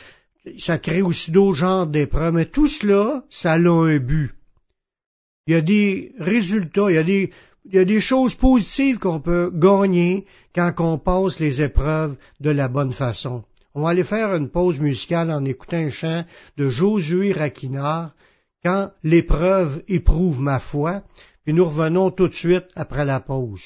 Ça 0.57 0.77
crée 0.77 1.01
aussi 1.01 1.31
d'autres 1.31 1.57
genres 1.57 1.87
d'épreuves. 1.87 2.33
Mais 2.33 2.45
tout 2.45 2.67
cela, 2.67 3.23
ça 3.29 3.53
a 3.53 3.57
un 3.57 3.97
but. 3.97 4.31
Il 5.47 5.53
y 5.53 5.57
a 5.57 5.61
des 5.61 6.11
résultats, 6.19 6.89
il 6.89 6.95
y 6.95 6.97
a 6.97 7.03
des, 7.03 7.31
il 7.65 7.75
y 7.75 7.79
a 7.79 7.85
des 7.85 8.01
choses 8.01 8.35
positives 8.35 8.99
qu'on 8.99 9.19
peut 9.19 9.51
gagner 9.53 10.25
quand 10.53 10.73
on 10.79 10.97
passe 10.97 11.39
les 11.39 11.61
épreuves 11.61 12.17
de 12.39 12.49
la 12.49 12.67
bonne 12.67 12.91
façon. 12.91 13.43
On 13.73 13.81
va 13.81 13.89
aller 13.89 14.03
faire 14.03 14.33
une 14.35 14.49
pause 14.49 14.79
musicale 14.79 15.31
en 15.31 15.45
écoutant 15.45 15.77
un 15.77 15.89
chant 15.89 16.25
de 16.57 16.69
Josué 16.69 17.31
Raquinard, 17.31 18.11
Quand 18.63 18.91
l'épreuve 19.03 19.83
éprouve 19.87 20.41
ma 20.41 20.59
foi, 20.59 21.03
puis 21.43 21.53
nous 21.53 21.65
revenons 21.65 22.09
tout 22.11 22.27
de 22.27 22.33
suite 22.33 22.65
après 22.75 23.05
la 23.05 23.19
pause. 23.19 23.63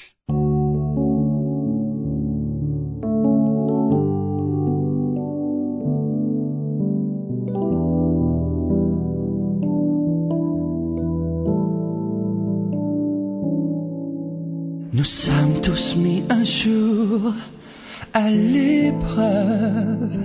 L'épreuve, 18.32 20.16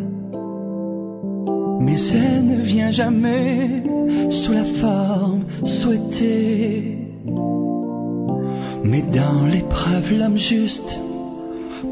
mais 1.79 1.99
elle 2.13 2.45
ne 2.45 2.61
vient 2.61 2.91
jamais 2.91 3.83
sous 4.29 4.51
la 4.51 4.63
forme 4.63 5.45
souhaitée. 5.63 6.97
Mais 8.83 9.01
dans 9.01 9.45
l'épreuve, 9.45 10.13
l'homme 10.17 10.37
juste 10.37 10.99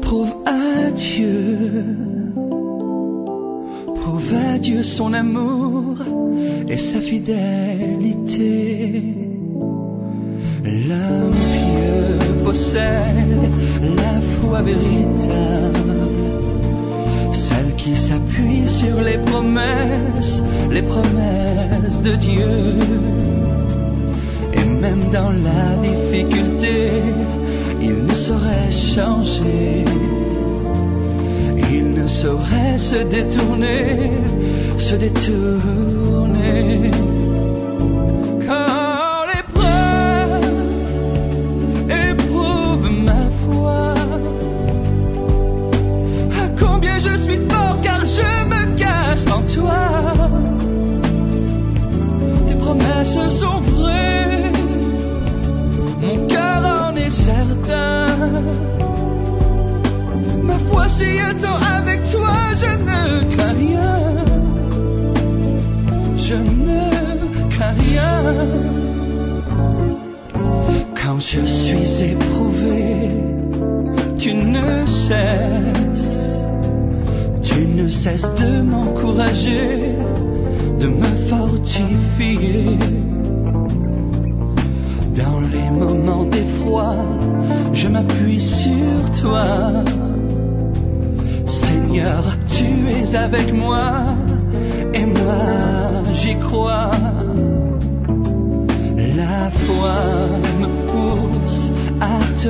prouve 0.00 0.34
à 0.46 0.90
Dieu, 0.90 1.84
prouve 3.96 4.34
à 4.34 4.58
Dieu 4.58 4.82
son 4.82 5.12
amour 5.12 5.96
et 6.68 6.76
sa 6.76 7.00
fidélité. 7.00 8.56
L'homme 10.64 11.30
pieux 11.30 12.18
possède 12.44 13.50
la 13.96 14.20
foi 14.40 14.62
véritable, 14.62 15.95
celle 17.36 17.74
qui 17.76 17.94
s'appuie 17.94 18.66
sur 18.66 19.00
les 19.00 19.18
promesses, 19.18 20.42
les 20.70 20.82
promesses 20.82 22.00
de 22.02 22.16
Dieu. 22.16 22.78
Et 24.54 24.64
même 24.64 25.10
dans 25.12 25.30
la 25.30 25.76
difficulté, 25.88 27.02
il 27.80 28.06
ne 28.06 28.14
saurait 28.14 28.70
changer. 28.70 29.84
Il 31.70 31.90
ne 31.90 32.06
saurait 32.06 32.78
se 32.78 32.96
détourner, 33.04 34.10
se 34.78 34.94
détourner. 34.94 35.75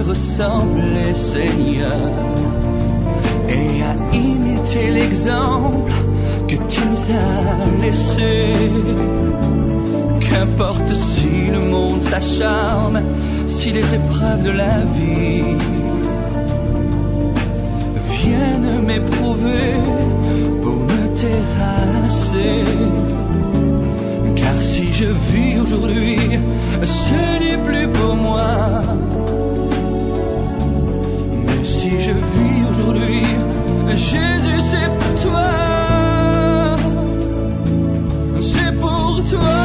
Ressembler, 0.06 1.14
Seigneur, 1.14 2.10
et 3.48 3.82
à 3.82 4.14
imiter 4.14 4.90
l'exemple 4.90 5.92
que 6.48 6.56
tu 6.68 6.80
nous 6.90 7.10
as 7.10 7.82
laissé. 7.82 8.70
Qu'importe 10.20 10.92
si 10.94 11.50
le 11.50 11.60
monde 11.70 12.02
s'acharne, 12.02 13.02
si 13.48 13.72
les 13.72 13.94
épreuves 13.94 14.42
de 14.42 14.50
la 14.50 14.80
vie 14.80 15.56
viennent 18.10 18.82
m'éprouver 18.86 19.74
pour 20.62 20.76
me 20.90 21.02
terrasser. 21.14 22.64
Car 24.36 24.58
si 24.60 24.92
je 24.92 25.06
vis 25.32 25.60
aujourd'hui, 25.60 26.38
ce 26.84 27.40
n'est 27.40 27.58
plus 27.64 27.88
pour 27.88 28.14
moi. 28.14 29.05
Je 31.98 32.10
vis 32.12 32.64
aujourd'hui, 32.70 33.22
Jésus, 33.96 34.60
c'est 34.70 34.88
pour 34.98 35.22
toi. 35.22 36.76
C'est 38.40 38.72
pour 38.78 39.22
toi. 39.30 39.55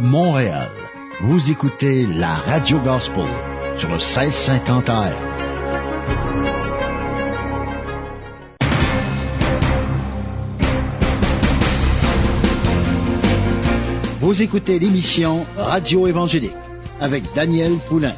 Montréal, 0.00 0.70
vous 1.22 1.50
écoutez 1.50 2.06
la 2.06 2.34
Radio 2.34 2.78
Gospel 2.80 3.28
sur 3.76 3.88
le 3.88 3.96
1650 3.96 4.88
AM. 4.88 5.12
Vous 14.20 14.42
écoutez 14.42 14.78
l'émission 14.78 15.46
Radio 15.56 16.06
Évangélique 16.06 16.52
avec 17.00 17.24
Daniel 17.34 17.78
Poulain. 17.88 18.14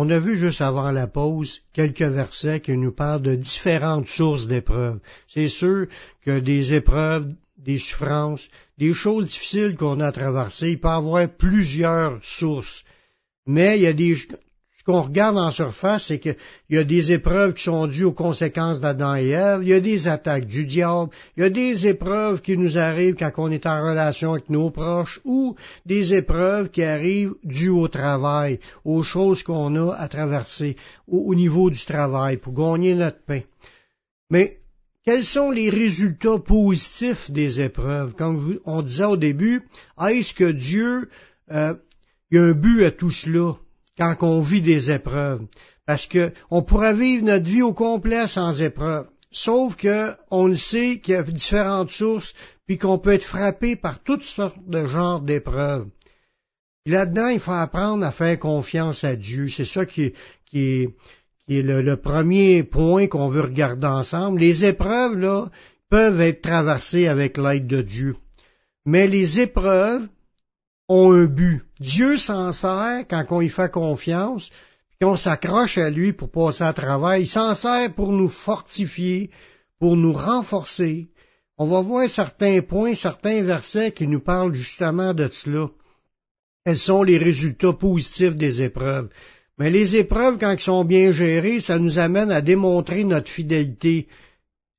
On 0.00 0.10
a 0.10 0.20
vu 0.20 0.36
juste 0.36 0.60
avant 0.60 0.92
la 0.92 1.08
pause 1.08 1.60
quelques 1.72 2.02
versets 2.02 2.60
qui 2.60 2.76
nous 2.76 2.92
parlent 2.92 3.20
de 3.20 3.34
différentes 3.34 4.06
sources 4.06 4.46
d'épreuves. 4.46 5.00
C'est 5.26 5.48
sûr 5.48 5.88
que 6.24 6.38
des 6.38 6.72
épreuves, 6.72 7.34
des 7.56 7.78
souffrances, 7.78 8.48
des 8.78 8.92
choses 8.92 9.26
difficiles 9.26 9.74
qu'on 9.76 9.98
a 9.98 10.06
à 10.06 10.12
traverser, 10.12 10.70
il 10.70 10.78
peut 10.78 10.86
y 10.86 10.92
avoir 10.92 11.28
plusieurs 11.28 12.20
sources. 12.22 12.84
Mais 13.44 13.76
il 13.76 13.82
y 13.82 13.86
a 13.88 13.92
des, 13.92 14.16
qu'on 14.88 15.02
regarde 15.02 15.36
en 15.36 15.50
surface, 15.50 16.06
c'est 16.06 16.18
qu'il 16.18 16.36
y 16.70 16.78
a 16.78 16.82
des 16.82 17.12
épreuves 17.12 17.52
qui 17.52 17.64
sont 17.64 17.86
dues 17.86 18.04
aux 18.04 18.12
conséquences 18.12 18.80
d'Adam 18.80 19.16
et 19.16 19.28
Ève, 19.28 19.60
il 19.60 19.68
y 19.68 19.74
a 19.74 19.80
des 19.80 20.08
attaques 20.08 20.46
du 20.46 20.64
diable, 20.64 21.10
il 21.36 21.42
y 21.42 21.44
a 21.44 21.50
des 21.50 21.86
épreuves 21.86 22.40
qui 22.40 22.56
nous 22.56 22.78
arrivent 22.78 23.14
quand 23.14 23.30
on 23.36 23.50
est 23.50 23.66
en 23.66 23.86
relation 23.86 24.32
avec 24.32 24.48
nos 24.48 24.70
proches, 24.70 25.20
ou 25.26 25.56
des 25.84 26.14
épreuves 26.14 26.70
qui 26.70 26.82
arrivent 26.82 27.34
dues 27.44 27.68
au 27.68 27.88
travail, 27.88 28.60
aux 28.82 29.02
choses 29.02 29.42
qu'on 29.42 29.76
a 29.76 29.94
à 29.94 30.08
traverser 30.08 30.74
au, 31.06 31.18
au 31.18 31.34
niveau 31.34 31.68
du 31.68 31.84
travail 31.84 32.38
pour 32.38 32.54
gagner 32.54 32.94
notre 32.94 33.22
pain. 33.26 33.42
Mais 34.30 34.56
quels 35.04 35.24
sont 35.24 35.50
les 35.50 35.68
résultats 35.68 36.38
positifs 36.38 37.30
des 37.30 37.60
épreuves? 37.60 38.14
Comme 38.14 38.58
on 38.64 38.80
disait 38.80 39.04
au 39.04 39.18
début, 39.18 39.68
est-ce 40.00 40.32
que 40.32 40.50
Dieu, 40.50 41.10
euh, 41.50 41.74
a 41.74 42.38
un 42.38 42.52
but 42.52 42.86
à 42.86 42.90
tout 42.90 43.10
cela? 43.10 43.58
Quand 43.98 44.16
on 44.22 44.40
vit 44.40 44.62
des 44.62 44.90
épreuves? 44.90 45.42
Parce 45.86 46.06
que 46.06 46.32
on 46.50 46.62
pourrait 46.62 46.94
vivre 46.94 47.24
notre 47.24 47.48
vie 47.50 47.62
au 47.62 47.74
complet 47.74 48.26
sans 48.26 48.62
épreuves. 48.62 49.08
sauf 49.30 49.76
que 49.76 50.14
on 50.30 50.46
le 50.46 50.56
sait 50.56 51.00
qu'il 51.00 51.14
y 51.14 51.16
a 51.16 51.22
différentes 51.22 51.90
sources, 51.90 52.32
puis 52.66 52.78
qu'on 52.78 52.98
peut 52.98 53.12
être 53.12 53.24
frappé 53.24 53.76
par 53.76 54.02
toutes 54.02 54.24
sortes 54.24 54.56
de 54.66 54.86
genres 54.86 55.20
d'épreuves. 55.20 55.86
Là-dedans, 56.88 57.28
il 57.28 57.40
faut 57.40 57.52
apprendre 57.52 58.04
à 58.04 58.12
faire 58.12 58.38
confiance 58.38 59.04
à 59.04 59.16
Dieu. 59.16 59.48
C'est 59.48 59.66
ça 59.66 59.84
qui 59.84 60.12
est, 60.54 60.94
le, 61.48 61.94
premier 61.96 62.62
point 62.62 63.08
qu'on 63.08 63.26
veut 63.26 63.42
regarder 63.42 63.86
ensemble. 63.86 64.40
Les 64.40 64.64
épreuves, 64.64 65.18
là, 65.18 65.50
peuvent 65.90 66.20
être 66.20 66.42
traversées 66.42 67.06
avec 67.06 67.36
l'aide 67.36 67.66
de 67.66 67.82
Dieu. 67.82 68.16
Mais 68.86 69.06
les 69.06 69.40
épreuves 69.40 70.08
ont 70.88 71.12
un 71.12 71.26
but. 71.26 71.62
Dieu 71.80 72.16
s'en 72.16 72.52
sert 72.52 73.04
quand 73.08 73.24
on 73.30 73.40
y 73.40 73.48
fait 73.48 73.70
confiance, 73.70 74.50
puis 74.98 75.08
on 75.08 75.16
s'accroche 75.16 75.78
à 75.78 75.90
lui 75.90 76.12
pour 76.12 76.30
passer 76.30 76.64
à 76.64 76.72
travers. 76.72 77.16
Il 77.16 77.26
s'en 77.26 77.54
sert 77.54 77.94
pour 77.94 78.12
nous 78.12 78.28
fortifier, 78.28 79.30
pour 79.78 79.96
nous 79.96 80.12
renforcer. 80.12 81.08
On 81.56 81.66
va 81.66 81.80
voir 81.80 82.08
certains 82.08 82.60
points, 82.62 82.94
certains 82.94 83.42
versets 83.42 83.92
qui 83.92 84.06
nous 84.06 84.20
parlent 84.20 84.54
justement 84.54 85.14
de 85.14 85.28
cela. 85.30 85.68
Quels 86.64 86.76
sont 86.76 87.02
les 87.02 87.18
résultats 87.18 87.72
positifs 87.72 88.36
des 88.36 88.62
épreuves? 88.62 89.08
Mais 89.58 89.70
les 89.70 89.96
épreuves, 89.96 90.38
quand 90.38 90.52
elles 90.52 90.60
sont 90.60 90.84
bien 90.84 91.10
gérées, 91.10 91.60
ça 91.60 91.78
nous 91.78 91.98
amène 91.98 92.30
à 92.30 92.42
démontrer 92.42 93.04
notre 93.04 93.28
fidélité 93.28 94.06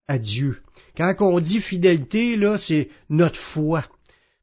à 0.07 0.17
Dieu. 0.17 0.61
Quand 0.95 1.13
on 1.19 1.39
dit 1.39 1.61
fidélité, 1.61 2.35
là, 2.35 2.57
c'est 2.57 2.89
notre 3.09 3.39
foi. 3.39 3.83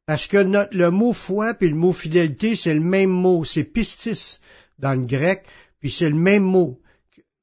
Parce 0.07 0.29
que 0.29 0.37
le 0.39 0.91
mot 0.91 1.13
foi 1.13 1.55
puis 1.55 1.69
le 1.69 1.75
mot 1.75 1.93
fidélité, 1.93 2.55
c'est 2.55 2.75
le 2.75 2.81
même 2.81 3.11
mot, 3.11 3.45
c'est 3.45 3.65
pistis 3.65 4.41
dans 4.79 4.95
le 4.95 5.05
grec, 5.05 5.45
puis 5.81 5.91
c'est 5.91 6.09
le 6.09 6.17
même 6.17 6.45
mot. 6.45 6.79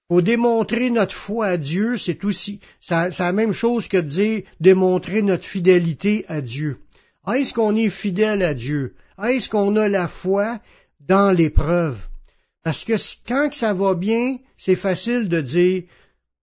Faut 0.07 0.21
démontrer 0.21 0.89
notre 0.89 1.15
foi 1.15 1.47
à 1.47 1.57
Dieu, 1.57 1.97
c'est 1.97 2.23
aussi, 2.23 2.59
c'est 2.79 3.19
la 3.19 3.33
même 3.33 3.51
chose 3.51 3.87
que 3.87 3.97
de 3.97 4.07
dire 4.07 4.43
démontrer 4.59 5.21
notre 5.21 5.45
fidélité 5.45 6.23
à 6.27 6.41
Dieu. 6.41 6.77
Est-ce 7.27 7.53
qu'on 7.53 7.75
est 7.75 7.89
fidèle 7.89 8.43
à 8.43 8.53
Dieu? 8.53 8.95
Est-ce 9.21 9.49
qu'on 9.49 9.75
a 9.75 9.87
la 9.87 10.07
foi 10.07 10.59
dans 10.99 11.31
l'épreuve? 11.31 11.97
Parce 12.63 12.83
que 12.83 12.93
quand 13.27 13.53
ça 13.53 13.73
va 13.73 13.93
bien, 13.93 14.37
c'est 14.57 14.75
facile 14.75 15.27
de 15.27 15.41
dire, 15.41 15.83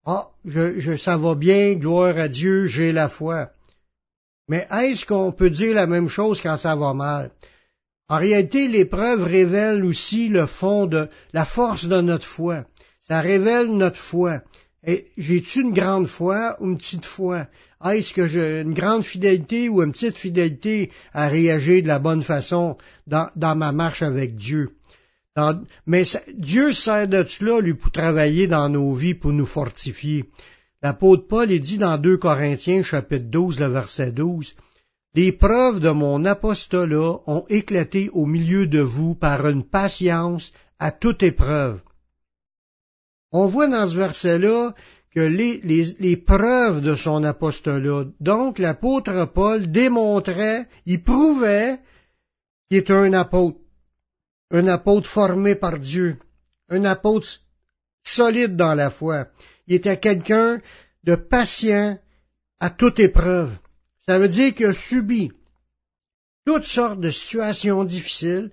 ah, 0.05 0.29
je, 0.45 0.79
je, 0.79 0.97
ça 0.97 1.17
va 1.17 1.35
bien, 1.35 1.73
gloire 1.73 2.17
à 2.17 2.27
Dieu, 2.27 2.67
j'ai 2.67 2.91
la 2.91 3.09
foi. 3.09 3.51
Mais 4.47 4.67
est-ce 4.71 5.05
qu'on 5.05 5.31
peut 5.31 5.49
dire 5.49 5.75
la 5.75 5.87
même 5.87 6.07
chose 6.07 6.41
quand 6.41 6.57
ça 6.57 6.75
va 6.75 6.93
mal? 6.93 7.31
En 8.09 8.17
réalité, 8.17 8.67
l'épreuve 8.67 9.23
révèle 9.23 9.85
aussi 9.85 10.27
le 10.27 10.45
fond 10.45 10.85
de 10.85 11.07
la 11.31 11.45
force 11.45 11.85
de 11.85 12.01
notre 12.01 12.27
foi. 12.27 12.65
Ça 12.99 13.21
révèle 13.21 13.67
notre 13.67 13.99
foi. 13.99 14.41
J'ai-tu 15.17 15.61
une 15.61 15.73
grande 15.73 16.07
foi 16.07 16.57
ou 16.59 16.67
une 16.67 16.77
petite 16.77 17.05
foi? 17.05 17.47
Est-ce 17.85 18.13
que 18.13 18.27
j'ai 18.27 18.61
une 18.61 18.73
grande 18.73 19.03
fidélité 19.03 19.69
ou 19.69 19.81
une 19.81 19.91
petite 19.91 20.17
fidélité 20.17 20.91
à 21.13 21.27
réagir 21.27 21.83
de 21.83 21.87
la 21.87 21.99
bonne 21.99 22.21
façon 22.21 22.77
dans, 23.07 23.29
dans 23.35 23.55
ma 23.55 23.71
marche 23.71 24.01
avec 24.01 24.35
Dieu? 24.35 24.71
mais 25.85 26.03
Dieu 26.33 26.71
sert 26.71 27.07
de 27.07 27.23
cela, 27.23 27.61
lui, 27.61 27.73
pour 27.73 27.91
travailler 27.91 28.47
dans 28.47 28.67
nos 28.67 28.91
vies, 28.91 29.13
pour 29.13 29.31
nous 29.31 29.45
fortifier. 29.45 30.25
L'apôtre 30.83 31.27
Paul 31.27 31.51
est 31.51 31.59
dit 31.59 31.77
dans 31.77 31.97
2 31.97 32.17
Corinthiens 32.17 32.81
chapitre 32.81 33.29
12, 33.29 33.59
le 33.59 33.67
verset 33.67 34.11
12, 34.11 34.55
Les 35.13 35.31
preuves 35.31 35.79
de 35.79 35.91
mon 35.91 36.25
apostolat 36.25 37.19
ont 37.27 37.45
éclaté 37.49 38.09
au 38.13 38.25
milieu 38.25 38.65
de 38.65 38.79
vous 38.79 39.13
par 39.13 39.47
une 39.47 39.63
patience 39.63 40.51
à 40.79 40.91
toute 40.91 41.21
épreuve. 41.21 41.81
On 43.31 43.45
voit 43.45 43.67
dans 43.67 43.87
ce 43.87 43.95
verset-là 43.95 44.73
que 45.13 45.19
les, 45.19 46.17
preuves 46.17 46.81
de 46.81 46.95
son 46.95 47.23
apostolat, 47.23 48.05
donc 48.19 48.57
l'apôtre 48.57 49.25
Paul 49.25 49.69
démontrait, 49.71 50.67
il 50.85 51.03
prouvait 51.03 51.79
qu'il 52.69 52.79
était 52.79 52.93
un 52.93 53.13
apôtre, 53.13 53.59
un 54.49 54.67
apôtre 54.67 55.09
formé 55.09 55.55
par 55.55 55.77
Dieu, 55.77 56.17
un 56.69 56.85
apôtre 56.85 57.27
solide 58.03 58.55
dans 58.55 58.73
la 58.73 58.89
foi 58.89 59.27
il 59.67 59.75
était 59.75 59.99
quelqu'un 59.99 60.61
de 61.03 61.15
patient 61.15 61.97
à 62.59 62.69
toute 62.69 62.99
épreuve. 62.99 63.51
Ça 64.05 64.19
veut 64.19 64.29
dire 64.29 64.53
qu'il 64.53 64.67
a 64.67 64.73
subi 64.73 65.31
toutes 66.45 66.65
sortes 66.65 66.99
de 66.99 67.11
situations 67.11 67.83
difficiles. 67.83 68.51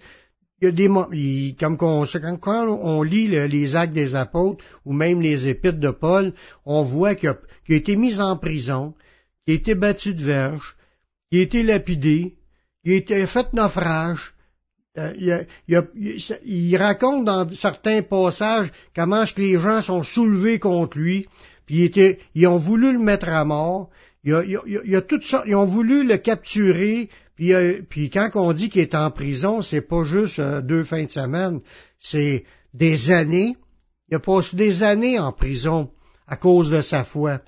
Il 0.60 0.64
y 0.64 0.68
a 0.68 0.72
des, 0.72 1.56
comme 1.58 1.76
quand, 1.76 2.04
on 2.82 3.02
lit 3.02 3.28
les 3.28 3.76
actes 3.76 3.92
des 3.92 4.14
apôtres 4.14 4.64
ou 4.84 4.92
même 4.92 5.20
les 5.20 5.46
épîtres 5.46 5.78
de 5.78 5.90
Paul, 5.90 6.34
on 6.64 6.82
voit 6.82 7.14
qu'il 7.14 7.28
a, 7.28 7.32
a, 7.32 7.72
été 7.72 7.94
mis 7.94 8.20
en 8.20 8.36
prison, 8.36 8.94
qu'il 9.44 9.54
a 9.54 9.58
été 9.58 9.74
battu 9.76 10.14
de 10.14 10.24
verge, 10.24 10.76
qu'il 11.30 11.40
a 11.40 11.42
été 11.42 11.62
lapidé, 11.62 12.36
qu'il 12.82 12.92
a 12.92 12.96
été 12.96 13.26
fait 13.26 13.52
naufrage, 13.52 14.34
euh, 14.98 15.44
il, 16.44 16.76
raconte 16.76 17.24
dans 17.24 17.48
certains 17.52 18.02
passages 18.02 18.72
comment 18.94 19.22
est-ce 19.22 19.34
que 19.34 19.42
les 19.42 19.58
gens 19.58 19.80
sont 19.80 20.02
soulevés 20.02 20.58
contre 20.58 20.98
lui, 20.98 21.26
puis 21.66 21.90
ils, 22.34 22.46
ont 22.46 22.56
voulu 22.56 22.92
le 22.92 22.98
mettre 22.98 23.28
à 23.28 23.44
mort. 23.44 23.90
Il 24.24 24.34
a, 24.34 25.00
toutes 25.02 25.24
sortes, 25.24 25.44
ils 25.46 25.54
ont 25.54 25.64
voulu 25.64 26.06
le 26.06 26.16
capturer, 26.16 27.08
puis, 27.36 27.54
euh, 27.54 27.80
puis 27.88 28.10
quand 28.10 28.30
on 28.34 28.52
dit 28.52 28.68
qu'il 28.68 28.82
est 28.82 28.94
en 28.94 29.10
prison, 29.10 29.62
c'est 29.62 29.80
pas 29.80 30.02
juste 30.04 30.40
euh, 30.40 30.60
deux 30.60 30.82
fins 30.82 31.04
de 31.04 31.10
semaine, 31.10 31.60
c'est 31.98 32.44
des 32.74 33.10
années. 33.10 33.56
Il 34.10 34.16
a 34.16 34.18
passé 34.18 34.56
des 34.56 34.82
années 34.82 35.18
en 35.18 35.32
prison 35.32 35.90
à 36.26 36.36
cause 36.36 36.70
de 36.70 36.82
sa 36.82 37.04
foi 37.04 37.40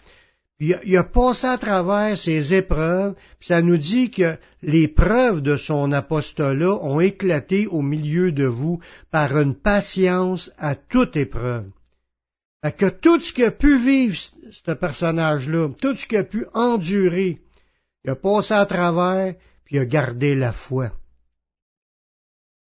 il 0.60 0.96
a, 0.96 1.04
passé 1.04 1.46
à 1.46 1.56
travers 1.56 2.18
ces 2.18 2.52
épreuves, 2.52 3.14
puis 3.38 3.48
ça 3.48 3.62
nous 3.62 3.78
dit 3.78 4.10
que 4.10 4.36
les 4.62 4.88
preuves 4.88 5.40
de 5.40 5.56
son 5.56 5.90
apostolat 5.90 6.74
ont 6.82 7.00
éclaté 7.00 7.66
au 7.66 7.80
milieu 7.80 8.30
de 8.30 8.44
vous 8.44 8.78
par 9.10 9.38
une 9.38 9.54
patience 9.54 10.52
à 10.58 10.74
toute 10.74 11.16
épreuve. 11.16 11.70
Fait 12.62 12.76
que 12.76 12.90
tout 12.90 13.18
ce 13.20 13.32
qu'a 13.32 13.50
pu 13.50 13.78
vivre 13.78 14.18
ce 14.50 14.72
personnage-là, 14.72 15.70
tout 15.80 15.96
ce 15.96 16.06
qu'il 16.06 16.18
a 16.18 16.24
pu 16.24 16.44
endurer, 16.52 17.40
il 18.04 18.10
a 18.10 18.16
passé 18.16 18.52
à 18.52 18.66
travers, 18.66 19.34
puis 19.64 19.76
il 19.76 19.78
a 19.78 19.86
gardé 19.86 20.34
la 20.34 20.52
foi. 20.52 20.92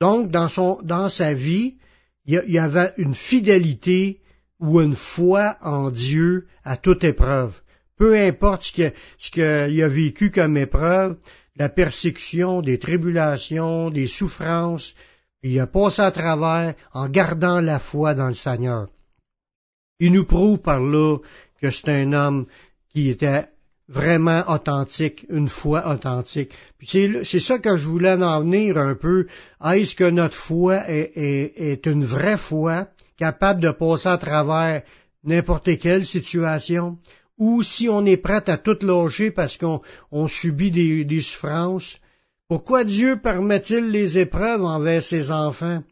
Donc, 0.00 0.31
dans, 0.31 0.48
son, 0.48 0.81
dans 0.83 1.11
sa 1.11 1.35
vie, 1.35 1.76
il 2.24 2.42
y 2.48 2.59
avait 2.59 2.94
une 2.96 3.14
fidélité 3.14 4.20
ou 4.59 4.81
une 4.81 4.96
foi 4.96 5.59
en 5.61 5.90
Dieu 5.90 6.46
à 6.64 6.78
toute 6.78 7.05
épreuve 7.05 7.62
peu 8.03 8.19
importe 8.19 8.62
ce 8.62 9.31
qu'il 9.31 9.45
a 9.45 9.88
vécu 9.88 10.33
comme 10.33 10.57
épreuve, 10.57 11.19
la 11.55 11.69
persécution, 11.69 12.61
des 12.61 12.81
tribulations, 12.81 13.91
des 13.91 14.09
souffrances, 14.09 14.93
il 15.45 15.61
a 15.61 15.69
passé 15.69 16.03
à 16.03 16.11
travers 16.11 16.75
en 16.95 17.09
gardant 17.09 17.61
la 17.61 17.79
foi 17.79 18.15
dans 18.15 18.27
le 18.27 18.35
Seigneur. 18.35 18.88
Il 20.01 20.15
nous 20.15 20.25
prouve 20.25 20.59
par 20.59 20.81
là 20.81 21.19
que 21.61 21.71
c'est 21.71 21.91
un 21.91 22.12
homme 22.12 22.47
qui 22.88 23.09
était 23.09 23.45
vraiment 23.87 24.43
authentique, 24.49 25.25
une 25.31 25.47
foi 25.47 25.88
authentique. 25.88 26.53
Puis 26.79 27.23
c'est 27.23 27.38
ça 27.38 27.61
que 27.61 27.77
je 27.77 27.87
voulais 27.87 28.21
en 28.21 28.41
venir 28.41 28.79
un 28.79 28.97
peu. 28.97 29.29
Est-ce 29.65 29.95
que 29.95 30.11
notre 30.11 30.37
foi 30.37 30.91
est, 30.91 31.12
est 31.15 31.87
une 31.87 32.05
vraie 32.05 32.37
foi, 32.37 32.88
capable 33.17 33.61
de 33.61 33.71
passer 33.71 34.09
à 34.09 34.19
travers 34.19 34.83
n'importe 35.23 35.79
quelle 35.79 36.05
situation? 36.05 36.99
Ou 37.38 37.62
si 37.62 37.88
on 37.88 38.05
est 38.05 38.16
prêt 38.16 38.49
à 38.49 38.59
tout 38.59 38.79
loger 38.83 39.31
parce 39.31 39.57
qu'on 39.57 40.29
subit 40.29 40.71
des, 40.71 41.21
souffrances. 41.21 41.99
Pourquoi 42.49 42.85
Dieu 42.85 43.18
permet-il 43.21 43.90
les 43.90 44.18
épreuves 44.18 44.64
envers 44.64 45.03
ses 45.03 45.31
enfants? 45.31 45.83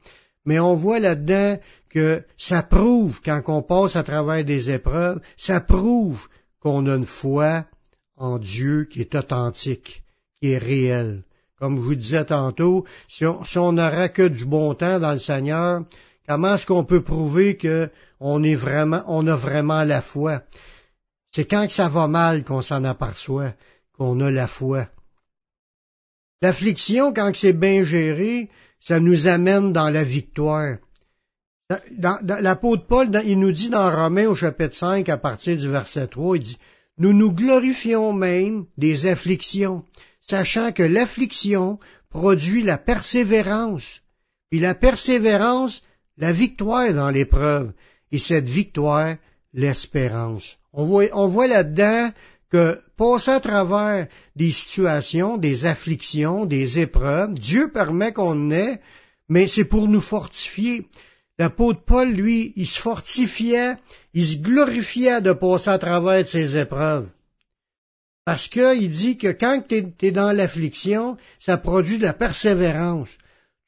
Mais 0.44 0.58
on 0.58 0.74
voit 0.74 1.00
là-dedans 1.00 1.58
que 1.88 2.22
ça 2.36 2.62
prouve, 2.62 3.20
quand 3.24 3.42
on 3.48 3.62
passe 3.62 3.96
à 3.96 4.02
travers 4.02 4.44
des 4.44 4.70
épreuves, 4.70 5.20
ça 5.36 5.60
prouve 5.60 6.28
qu'on 6.60 6.86
a 6.86 6.94
une 6.94 7.06
foi 7.06 7.64
en 8.16 8.38
Dieu 8.38 8.84
qui 8.84 9.00
est 9.00 9.14
authentique, 9.14 10.02
qui 10.40 10.50
est 10.52 10.58
réelle. 10.58 11.24
Comme 11.58 11.76
je 11.76 11.82
vous 11.82 11.94
disais 11.94 12.24
tantôt, 12.24 12.86
si 13.08 13.24
on 13.58 13.72
n'aura 13.72 14.08
que 14.08 14.28
du 14.28 14.44
bon 14.44 14.74
temps 14.74 14.98
dans 14.98 15.12
le 15.12 15.18
Seigneur, 15.18 15.82
comment 16.26 16.54
est-ce 16.54 16.66
qu'on 16.66 16.84
peut 16.84 17.02
prouver 17.02 17.58
qu'on 17.58 18.42
est 18.42 18.54
vraiment, 18.54 19.02
on 19.08 19.26
a 19.26 19.36
vraiment 19.36 19.84
la 19.84 20.00
foi? 20.00 20.42
C'est 21.32 21.46
quand 21.46 21.70
ça 21.70 21.88
va 21.88 22.08
mal 22.08 22.44
qu'on 22.44 22.62
s'en 22.62 22.82
aperçoit, 22.84 23.54
qu'on 23.96 24.20
a 24.20 24.30
la 24.30 24.48
foi. 24.48 24.88
L'affliction, 26.42 27.12
quand 27.12 27.34
c'est 27.34 27.52
bien 27.52 27.84
géré, 27.84 28.48
ça 28.80 28.98
nous 28.98 29.26
amène 29.26 29.72
dans 29.72 29.90
la 29.90 30.04
victoire. 30.04 30.78
L'apôtre 32.22 32.86
Paul, 32.86 33.22
il 33.24 33.38
nous 33.38 33.52
dit 33.52 33.70
dans 33.70 33.94
Romains 33.94 34.26
au 34.26 34.34
chapitre 34.34 34.74
5, 34.74 35.08
à 35.08 35.18
partir 35.18 35.56
du 35.56 35.68
verset 35.68 36.08
3, 36.08 36.36
il 36.36 36.42
dit, 36.42 36.58
Nous 36.98 37.12
nous 37.12 37.32
glorifions 37.32 38.12
même 38.12 38.64
des 38.76 39.06
afflictions, 39.06 39.84
sachant 40.20 40.72
que 40.72 40.82
l'affliction 40.82 41.78
produit 42.08 42.64
la 42.64 42.78
persévérance, 42.78 44.00
puis 44.50 44.58
la 44.58 44.74
persévérance, 44.74 45.82
la 46.16 46.32
victoire 46.32 46.92
dans 46.92 47.10
l'épreuve, 47.10 47.72
et 48.10 48.18
cette 48.18 48.48
victoire, 48.48 49.16
l'espérance. 49.52 50.58
On 50.72 50.84
voit, 50.84 51.06
on 51.12 51.26
voit 51.26 51.48
là-dedans 51.48 52.12
que 52.50 52.80
passer 52.96 53.30
à 53.30 53.40
travers 53.40 54.08
des 54.36 54.50
situations, 54.50 55.36
des 55.36 55.64
afflictions, 55.64 56.46
des 56.46 56.78
épreuves, 56.78 57.34
Dieu 57.34 57.70
permet 57.72 58.12
qu'on 58.12 58.50
ait, 58.50 58.80
mais 59.28 59.46
c'est 59.46 59.64
pour 59.64 59.88
nous 59.88 60.00
fortifier. 60.00 60.86
L'apôtre 61.38 61.82
Paul, 61.86 62.10
lui, 62.10 62.52
il 62.56 62.66
se 62.66 62.80
fortifiait, 62.80 63.76
il 64.12 64.26
se 64.26 64.36
glorifiait 64.38 65.22
de 65.22 65.32
passer 65.32 65.70
à 65.70 65.78
travers 65.78 66.26
ces 66.26 66.56
épreuves. 66.56 67.08
Parce 68.26 68.48
qu'il 68.48 68.90
dit 68.90 69.16
que 69.16 69.32
quand 69.32 69.62
tu 69.66 69.94
es, 70.02 70.10
dans 70.10 70.32
l'affliction, 70.32 71.16
ça 71.38 71.56
produit 71.56 71.98
de 71.98 72.02
la 72.02 72.12
persévérance. 72.12 73.10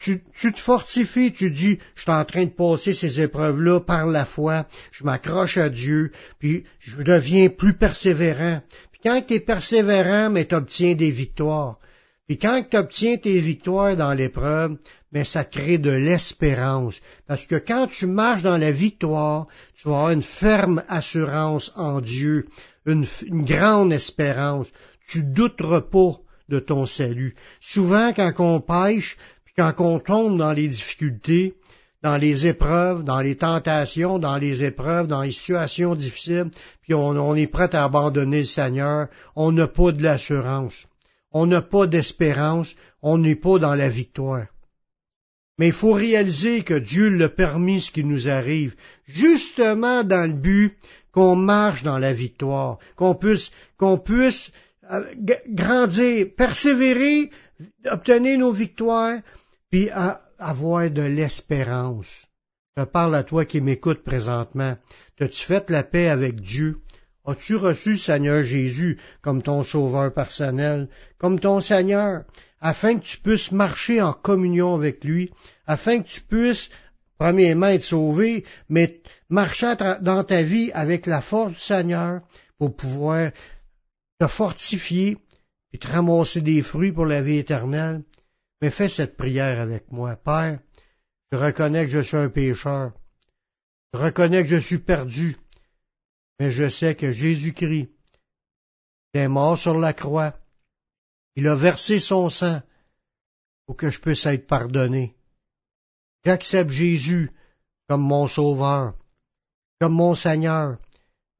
Tu, 0.02 0.22
tu, 0.34 0.52
te 0.52 0.60
fortifies, 0.60 1.32
tu 1.32 1.50
dis, 1.50 1.78
je 1.94 2.02
suis 2.02 2.10
en 2.10 2.24
train 2.24 2.44
de 2.44 2.50
passer 2.50 2.92
ces 2.92 3.20
épreuves-là 3.20 3.80
par 3.80 4.06
la 4.06 4.24
foi, 4.24 4.66
je 4.90 5.04
m'accroche 5.04 5.58
à 5.58 5.68
Dieu, 5.68 6.10
puis 6.38 6.64
je 6.80 6.96
deviens 7.02 7.48
plus 7.48 7.74
persévérant. 7.74 8.62
Puis 8.90 9.00
quand 9.04 9.22
tu 9.26 9.34
es 9.34 9.40
persévérant, 9.40 10.30
mais 10.30 10.46
tu 10.46 10.54
obtiens 10.54 10.94
des 10.94 11.10
victoires. 11.10 11.78
Puis 12.26 12.38
quand 12.38 12.64
tu 12.68 12.76
obtiens 12.76 13.16
tes 13.16 13.40
victoires 13.40 13.96
dans 13.96 14.12
l'épreuve, 14.12 14.76
mais 15.12 15.24
ça 15.24 15.44
crée 15.44 15.78
de 15.78 15.90
l'espérance. 15.90 17.00
Parce 17.26 17.46
que 17.46 17.56
quand 17.56 17.86
tu 17.88 18.06
marches 18.06 18.42
dans 18.42 18.56
la 18.56 18.72
victoire, 18.72 19.46
tu 19.76 19.88
vas 19.88 19.96
avoir 19.96 20.10
une 20.10 20.22
ferme 20.22 20.82
assurance 20.88 21.72
en 21.76 22.00
Dieu, 22.00 22.48
une, 22.86 23.06
grande 23.44 23.92
espérance. 23.92 24.68
Tu 25.06 25.22
douteras 25.22 25.82
pas 25.82 26.16
de 26.48 26.58
ton 26.58 26.86
salut. 26.86 27.34
Souvent, 27.60 28.12
quand 28.14 28.32
on 28.38 28.60
pêche, 28.60 29.16
quand 29.56 29.72
on 29.78 29.98
tombe 29.98 30.38
dans 30.38 30.52
les 30.52 30.68
difficultés, 30.68 31.54
dans 32.02 32.16
les 32.16 32.46
épreuves, 32.46 33.04
dans 33.04 33.20
les 33.20 33.36
tentations, 33.36 34.18
dans 34.18 34.36
les 34.36 34.64
épreuves, 34.64 35.06
dans 35.06 35.22
les 35.22 35.32
situations 35.32 35.94
difficiles, 35.94 36.50
puis 36.82 36.94
on, 36.94 37.10
on 37.10 37.34
est 37.36 37.46
prêt 37.46 37.74
à 37.74 37.84
abandonner 37.84 38.38
le 38.38 38.44
Seigneur, 38.44 39.08
on 39.36 39.52
n'a 39.52 39.68
pas 39.68 39.92
de 39.92 40.02
l'assurance. 40.02 40.86
On 41.30 41.46
n'a 41.46 41.62
pas 41.62 41.86
d'espérance, 41.86 42.74
on 43.02 43.18
n'est 43.18 43.36
pas 43.36 43.58
dans 43.58 43.74
la 43.74 43.88
victoire. 43.88 44.46
Mais 45.58 45.68
il 45.68 45.72
faut 45.72 45.92
réaliser 45.92 46.62
que 46.62 46.74
Dieu 46.74 47.08
l'a 47.08 47.28
permis 47.28 47.82
ce 47.82 47.90
qui 47.90 48.04
nous 48.04 48.28
arrive, 48.28 48.74
justement 49.06 50.02
dans 50.02 50.26
le 50.26 50.36
but 50.36 50.76
qu'on 51.12 51.36
marche 51.36 51.82
dans 51.82 51.98
la 51.98 52.12
victoire, 52.12 52.78
qu'on 52.96 53.14
puisse, 53.14 53.52
qu'on 53.76 53.98
puisse 53.98 54.50
euh, 54.90 55.04
grandir, 55.48 56.26
persévérer, 56.36 57.30
obtenir 57.84 58.38
nos 58.38 58.50
victoires, 58.50 59.20
puis 59.72 59.90
avoir 60.38 60.90
de 60.90 61.02
l'espérance. 61.02 62.26
Je 62.76 62.84
parle 62.84 63.16
à 63.16 63.24
toi 63.24 63.44
qui 63.44 63.60
m'écoutes 63.60 64.04
présentement. 64.04 64.76
As-tu 65.18 65.44
fait 65.44 65.68
la 65.70 65.82
paix 65.82 66.08
avec 66.08 66.40
Dieu? 66.40 66.78
As-tu 67.24 67.56
reçu 67.56 67.96
Seigneur 67.96 68.44
Jésus 68.44 68.98
comme 69.20 69.42
ton 69.42 69.64
sauveur 69.64 70.14
personnel, 70.14 70.88
comme 71.18 71.40
ton 71.40 71.60
Seigneur? 71.60 72.24
afin 72.62 73.00
que 73.00 73.04
tu 73.04 73.18
puisses 73.18 73.50
marcher 73.50 74.00
en 74.00 74.12
communion 74.12 74.74
avec 74.74 75.02
lui, 75.02 75.30
afin 75.66 76.00
que 76.00 76.08
tu 76.08 76.20
puisses, 76.20 76.70
premièrement, 77.18 77.66
être 77.66 77.82
sauvé, 77.82 78.44
mais 78.68 79.00
marcher 79.28 79.74
dans 80.00 80.22
ta 80.22 80.42
vie 80.42 80.70
avec 80.72 81.06
la 81.06 81.20
force 81.20 81.54
du 81.54 81.58
Seigneur 81.58 82.20
pour 82.58 82.76
pouvoir 82.76 83.32
te 84.20 84.28
fortifier 84.28 85.18
et 85.72 85.78
te 85.78 85.88
ramasser 85.88 86.40
des 86.40 86.62
fruits 86.62 86.92
pour 86.92 87.04
la 87.04 87.20
vie 87.20 87.38
éternelle? 87.38 88.02
Mais 88.62 88.70
fais 88.70 88.88
cette 88.88 89.16
prière 89.18 89.60
avec 89.60 89.92
moi. 89.92 90.16
Père, 90.16 90.58
je 91.30 91.36
reconnais 91.36 91.84
que 91.84 91.90
je 91.90 92.00
suis 92.00 92.16
un 92.16 92.30
pécheur. 92.30 92.92
Je 93.92 93.98
reconnais 93.98 94.44
que 94.44 94.48
je 94.48 94.56
suis 94.56 94.78
perdu. 94.78 95.36
Mais 96.38 96.50
je 96.50 96.70
sais 96.70 96.94
que 96.94 97.12
Jésus-Christ 97.12 97.90
est 99.12 99.28
mort 99.28 99.58
sur 99.58 99.76
la 99.76 99.92
croix 99.92 100.38
il 101.34 101.48
a 101.48 101.54
versé 101.54 101.98
son 101.98 102.28
sang 102.28 102.60
pour 103.66 103.76
que 103.76 103.90
je 103.90 104.00
puisse 104.00 104.26
être 104.26 104.46
pardonné. 104.46 105.14
J'accepte 106.24 106.70
Jésus 106.70 107.30
comme 107.88 108.02
mon 108.02 108.26
sauveur, 108.26 108.94
comme 109.80 109.94
mon 109.94 110.14
Seigneur. 110.14 110.78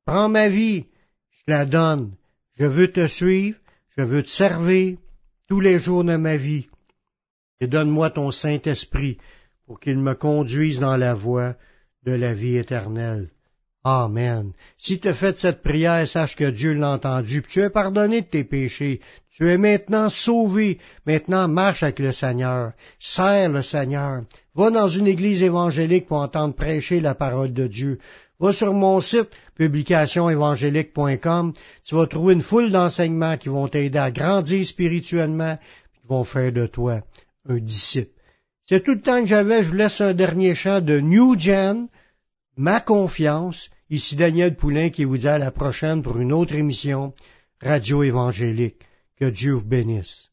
Prends 0.05 0.29
ma 0.29 0.49
vie, 0.49 0.87
je 1.31 1.43
la 1.47 1.67
donne. 1.67 2.17
Je 2.55 2.65
veux 2.65 2.91
te 2.91 3.07
suivre, 3.07 3.59
je 3.97 4.03
veux 4.03 4.23
te 4.23 4.29
servir 4.29 4.99
tous 5.49 5.61
les 5.61 5.79
jours 5.79 6.05
de 6.05 6.17
ma 6.17 6.37
vie. 6.37 6.69
Et 7.63 7.69
donne-moi 7.69 8.11
ton 8.11 8.33
Saint-Esprit 8.33 9.19
pour 9.67 9.79
qu'il 9.79 9.97
me 9.99 10.15
conduise 10.15 10.81
dans 10.81 10.97
la 10.97 11.15
voie 11.15 11.55
de 12.05 12.11
la 12.11 12.35
vie 12.35 12.57
éternelle. 12.57 13.29
Amen. 13.85 14.53
Si 14.79 14.99
tu 14.99 15.07
as 15.07 15.15
fait 15.15 15.39
cette 15.39 15.63
prière, 15.63 16.09
sache 16.09 16.35
que 16.35 16.51
Dieu 16.51 16.75
l'a 16.75 16.91
entendu, 16.91 17.41
tu 17.49 17.63
es 17.63 17.71
pardonné 17.71 18.23
de 18.23 18.27
tes 18.27 18.43
péchés. 18.43 18.99
Tu 19.31 19.49
es 19.49 19.59
maintenant 19.59 20.09
sauvé. 20.09 20.81
Maintenant, 21.07 21.47
marche 21.47 21.85
avec 21.85 22.01
le 22.01 22.11
Seigneur. 22.11 22.73
Sers 22.99 23.49
le 23.49 23.63
Seigneur. 23.63 24.23
Va 24.57 24.71
dans 24.73 24.89
une 24.89 25.07
église 25.07 25.45
évangélique 25.45 26.09
pour 26.09 26.19
entendre 26.19 26.57
prêcher 26.57 26.99
la 27.01 27.15
parole 27.15 27.53
de 27.53 27.69
Dieu. 27.69 28.01
Va 28.41 28.53
sur 28.53 28.75
mon 28.75 29.01
site, 29.01 29.31
publicationévangélique.com. 29.57 31.53
Tu 31.85 31.95
vas 31.95 32.09
trouver 32.09 32.35
une 32.35 32.43
foule 32.43 32.73
d'enseignements 32.73 33.37
qui 33.37 33.51
vont 33.51 33.69
t'aider 33.69 34.01
à 34.01 34.11
grandir 34.11 34.67
spirituellement, 34.67 35.59
qui 35.95 36.09
vont 36.09 36.25
faire 36.25 36.51
de 36.51 36.67
toi 36.67 37.03
un 37.49 37.59
disciple. 37.59 38.13
C'est 38.65 38.85
tout 38.85 38.93
le 38.93 39.01
temps 39.01 39.21
que 39.21 39.27
j'avais. 39.27 39.63
Je 39.63 39.71
vous 39.71 39.77
laisse 39.77 40.01
un 40.01 40.15
dernier 40.15 40.55
chant 40.55 40.81
de 40.81 41.01
New 41.01 41.39
Gen 41.39 41.89
ma 42.57 42.81
confiance. 42.81 43.71
Ici 43.91 44.17
Daniel 44.17 44.57
Poulain 44.57 44.91
qui 44.91 45.05
vous 45.05 45.19
dit 45.19 45.29
à 45.29 45.39
la 45.39 45.51
prochaine 45.51 46.03
pour 46.03 46.19
une 46.19 46.33
autre 46.33 46.55
émission 46.55 47.13
Radio 47.61 48.03
Évangélique. 48.03 48.81
Que 49.19 49.27
Dieu 49.27 49.53
vous 49.55 49.65
bénisse. 49.65 50.31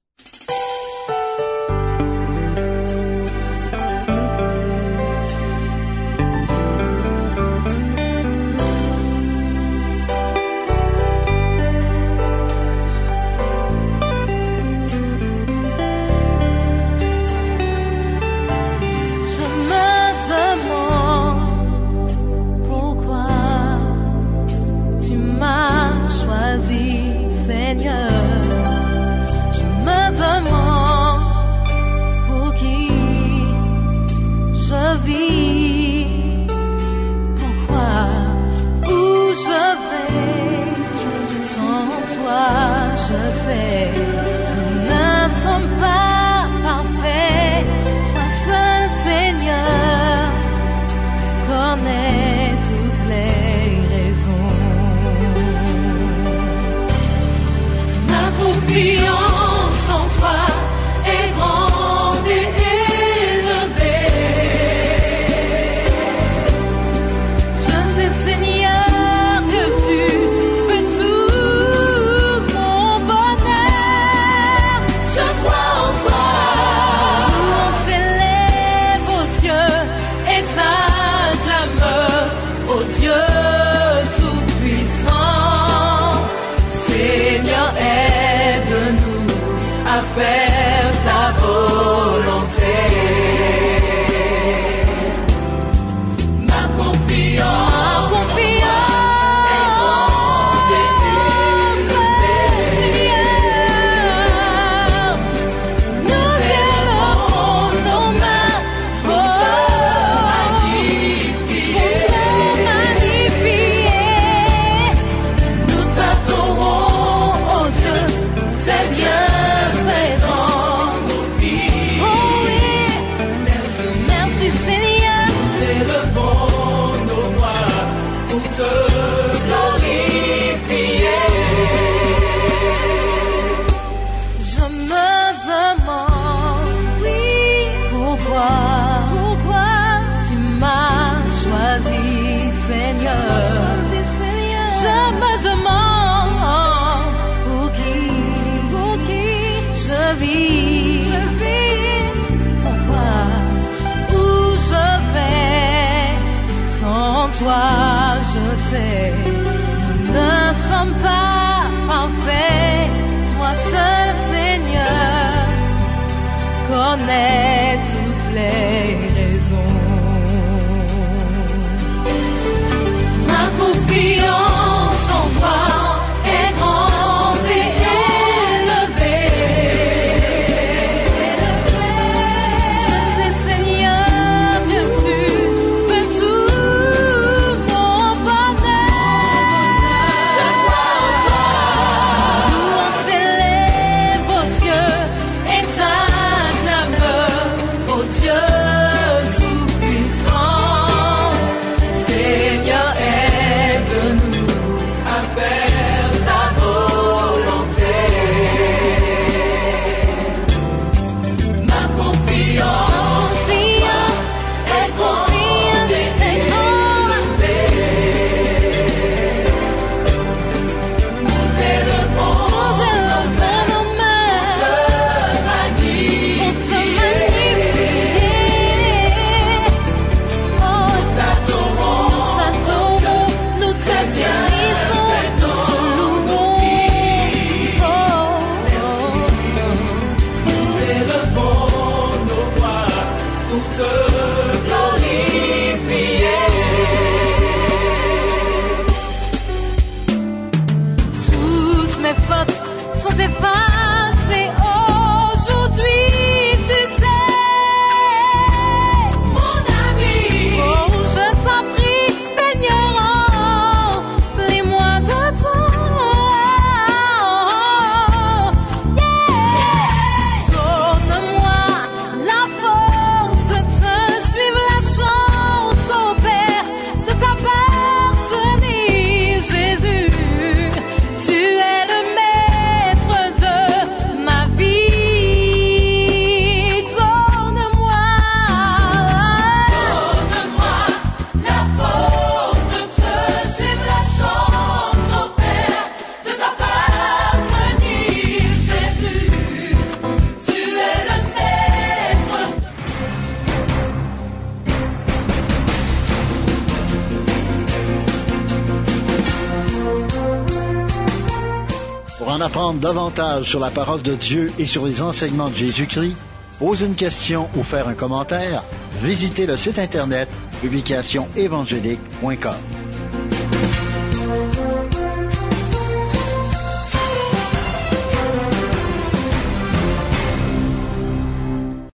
davantage 312.90 313.52
sur 313.52 313.60
la 313.60 313.70
parole 313.70 314.02
de 314.02 314.16
Dieu 314.16 314.52
et 314.58 314.66
sur 314.66 314.84
les 314.84 315.00
enseignements 315.04 315.50
de 315.50 315.56
Jésus-Christ, 315.56 316.16
posez 316.58 316.88
une 316.88 316.96
question 316.96 317.48
ou 317.56 317.62
faire 317.62 317.88
un 317.88 317.94
commentaire, 317.94 318.64
visitez 319.04 319.46
le 319.46 319.58
site 319.58 319.78
Internet 319.78 320.28
publicationévangélique.com. 320.60 322.79